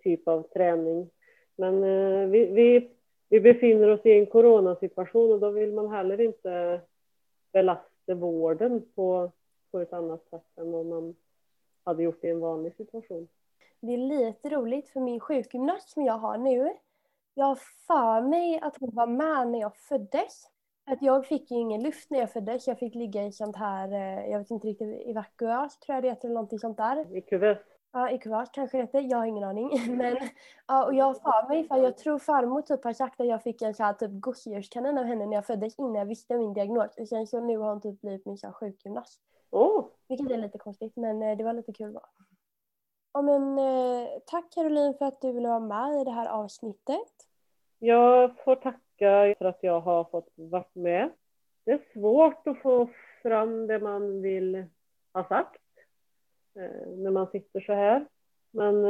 typ 0.02 0.28
av 0.28 0.42
träning. 0.42 1.10
Men 1.56 1.84
eh, 1.84 2.28
vi, 2.28 2.46
vi, 2.46 2.90
vi 3.28 3.40
befinner 3.40 3.88
oss 3.88 4.06
i 4.06 4.12
en 4.12 4.26
coronasituation 4.26 5.32
och 5.32 5.40
då 5.40 5.50
vill 5.50 5.72
man 5.72 5.90
heller 5.90 6.20
inte 6.20 6.80
belasta 7.52 8.14
vården 8.14 8.82
på, 8.94 9.32
på 9.70 9.80
ett 9.80 9.92
annat 9.92 10.24
sätt 10.30 10.58
än 10.58 10.72
vad 10.72 10.86
man 10.86 11.14
hade 11.88 12.02
gjort 12.02 12.24
i 12.24 12.28
en 12.28 12.40
vanlig 12.40 12.74
situation. 12.74 13.28
Det 13.80 13.94
är 13.94 13.98
lite 13.98 14.48
roligt 14.48 14.88
för 14.88 15.00
min 15.00 15.20
sjukgymnast 15.20 15.90
som 15.90 16.02
jag 16.02 16.18
har 16.18 16.38
nu, 16.38 16.72
jag 17.38 17.46
har 17.46 17.58
för 17.86 18.28
mig 18.28 18.60
att 18.62 18.76
hon 18.80 18.90
var 18.94 19.06
med 19.06 19.48
när 19.48 19.60
jag 19.60 19.76
föddes. 19.76 20.46
Att 20.86 21.02
jag 21.02 21.26
fick 21.26 21.50
ju 21.50 21.56
ingen 21.56 21.82
luft 21.82 22.10
när 22.10 22.18
jag 22.18 22.32
föddes. 22.32 22.66
Jag 22.66 22.78
fick 22.78 22.94
ligga 22.94 23.26
i 23.26 23.32
sånt 23.32 23.56
här, 23.56 23.92
eh, 23.92 24.30
jag 24.30 24.38
vet 24.38 24.50
inte 24.50 24.68
riktigt, 24.68 25.06
evakuas 25.06 25.78
tror 25.78 25.94
jag 25.94 26.04
det 26.04 26.08
heter 26.08 26.28
eller 26.28 26.34
någonting 26.34 26.58
sånt 26.58 26.76
där. 26.76 27.16
I 27.16 27.20
kuvös? 27.20 27.58
Ja, 27.92 28.10
i 28.10 28.18
kuvös 28.18 28.48
kanske 28.52 28.76
det 28.76 28.82
heter. 28.82 29.00
Jag 29.00 29.18
har 29.18 29.26
ingen 29.26 29.44
aning. 29.44 29.96
Men 29.96 30.16
ja, 30.66 30.86
och 30.86 30.94
jag 30.94 31.22
för 31.22 31.48
mig, 31.48 31.68
för 31.68 31.76
jag 31.76 31.96
tror 31.98 32.18
farmor 32.18 32.62
typ 32.62 32.84
har 32.84 32.92
sagt 32.92 33.20
att 33.20 33.26
jag 33.26 33.42
fick 33.42 33.62
en 33.62 33.74
sån 33.74 33.86
här 33.86 33.92
typ 33.92 34.10
gosedjurskanin 34.12 34.98
av 34.98 35.04
henne 35.04 35.26
när 35.26 35.34
jag 35.34 35.46
föddes 35.46 35.78
innan 35.78 35.94
jag 35.94 36.06
visste 36.06 36.38
min 36.38 36.52
diagnos. 36.52 36.96
Och 36.96 37.08
sen 37.08 37.26
så 37.26 37.40
nu 37.40 37.58
har 37.58 37.70
hon 37.70 37.80
typ 37.80 38.00
blivit 38.00 38.26
min 38.26 38.38
sjukgymnast. 38.52 39.20
Oh. 39.50 39.84
Vilket 40.08 40.30
är 40.30 40.38
lite 40.38 40.58
konstigt 40.58 40.96
men 40.96 41.22
eh, 41.22 41.36
det 41.36 41.44
var 41.44 41.52
lite 41.52 41.72
kul 41.72 41.92
bara. 41.92 42.08
Ja, 43.12 43.22
men, 43.22 43.58
eh, 43.58 44.08
tack 44.26 44.52
Caroline 44.52 44.94
för 44.94 45.04
att 45.04 45.20
du 45.20 45.32
ville 45.32 45.48
vara 45.48 45.60
med 45.60 46.00
i 46.00 46.04
det 46.04 46.10
här 46.10 46.28
avsnittet. 46.28 47.12
Jag 47.78 48.38
får 48.44 48.56
tacka 48.56 49.34
för 49.38 49.44
att 49.44 49.58
jag 49.62 49.80
har 49.80 50.04
fått 50.04 50.32
vara 50.34 50.64
med. 50.72 51.10
Det 51.64 51.70
är 51.70 51.80
svårt 51.92 52.46
att 52.46 52.62
få 52.62 52.88
fram 53.22 53.66
det 53.66 53.78
man 53.78 54.22
vill 54.22 54.64
ha 55.12 55.28
sagt 55.28 55.62
eh, 56.54 56.88
när 56.88 57.10
man 57.10 57.26
sitter 57.26 57.60
så 57.60 57.72
här. 57.72 58.06
Men 58.50 58.84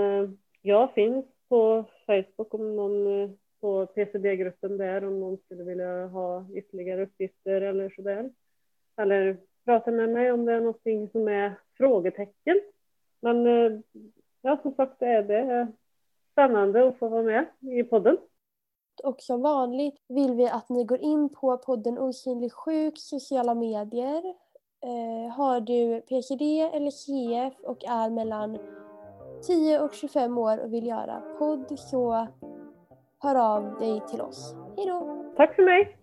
jag 0.63 0.95
finns 0.95 1.27
på 1.49 1.85
Facebook 2.07 2.55
om 2.55 2.77
någon 2.77 3.37
på 3.61 3.87
PCB-gruppen 3.87 4.77
där 4.77 5.05
om 5.05 5.21
någon 5.21 5.39
skulle 5.39 5.65
vilja 5.65 6.07
ha 6.07 6.47
ytterligare 6.55 7.03
uppgifter 7.03 7.61
eller 7.61 7.91
så 7.91 8.03
där. 8.03 8.31
Eller 8.97 9.37
prata 9.69 9.91
med 9.91 10.09
mig 10.09 10.33
om 10.33 10.45
det 10.45 10.53
är 10.53 10.61
någonting 10.61 11.09
som 11.09 11.29
är 11.29 11.55
frågetecken. 11.77 12.61
Men 13.21 13.47
ja, 14.43 14.59
som 14.63 14.75
sagt, 14.75 15.03
är 15.03 15.23
det 15.23 15.69
spännande 16.33 16.89
att 16.89 16.99
få 16.99 17.09
vara 17.09 17.23
med 17.23 17.47
i 17.61 17.83
podden. 17.83 18.17
Och 19.05 19.21
som 19.21 19.43
vanligt 19.43 20.05
vill 20.09 20.35
vi 20.35 20.49
att 20.49 20.69
ni 20.69 20.85
går 20.85 20.99
in 20.99 21.29
på 21.29 21.57
podden 21.57 21.99
Osynlig 21.99 22.53
sjuk 22.53 22.99
sociala 22.99 23.55
medier. 23.55 24.23
Eh, 24.85 25.33
har 25.33 25.61
du 25.61 26.01
PCD 26.01 26.61
eller 26.61 26.91
CF 26.91 27.61
och 27.61 27.85
är 27.85 28.11
mellan 28.11 28.59
10 29.47 29.81
och 29.81 29.95
25 29.95 30.39
år 30.39 30.59
och 30.59 30.73
vill 30.73 30.87
göra 30.87 31.23
podd 31.39 31.79
så 31.79 32.27
hör 33.19 33.55
av 33.55 33.79
dig 33.79 34.03
till 34.11 34.21
oss. 34.21 34.55
Hejdå! 34.77 35.25
Tack 35.37 35.55
för 35.55 35.63
mig! 35.63 35.98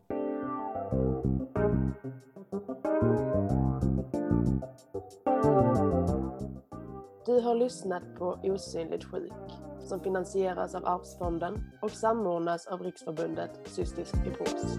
Du 7.26 7.42
har 7.42 7.56
lyssnat 7.56 8.04
på 8.18 8.40
Osynligt 8.44 9.04
sjuk 9.04 9.34
som 9.80 10.00
finansieras 10.00 10.76
av 10.76 10.86
Arvsfonden 10.86 11.72
och 11.82 11.92
samordnas 11.92 12.68
av 12.68 12.82
Riksförbundet 12.82 13.50
Cystisk 13.66 14.16
fibros. 14.24 14.78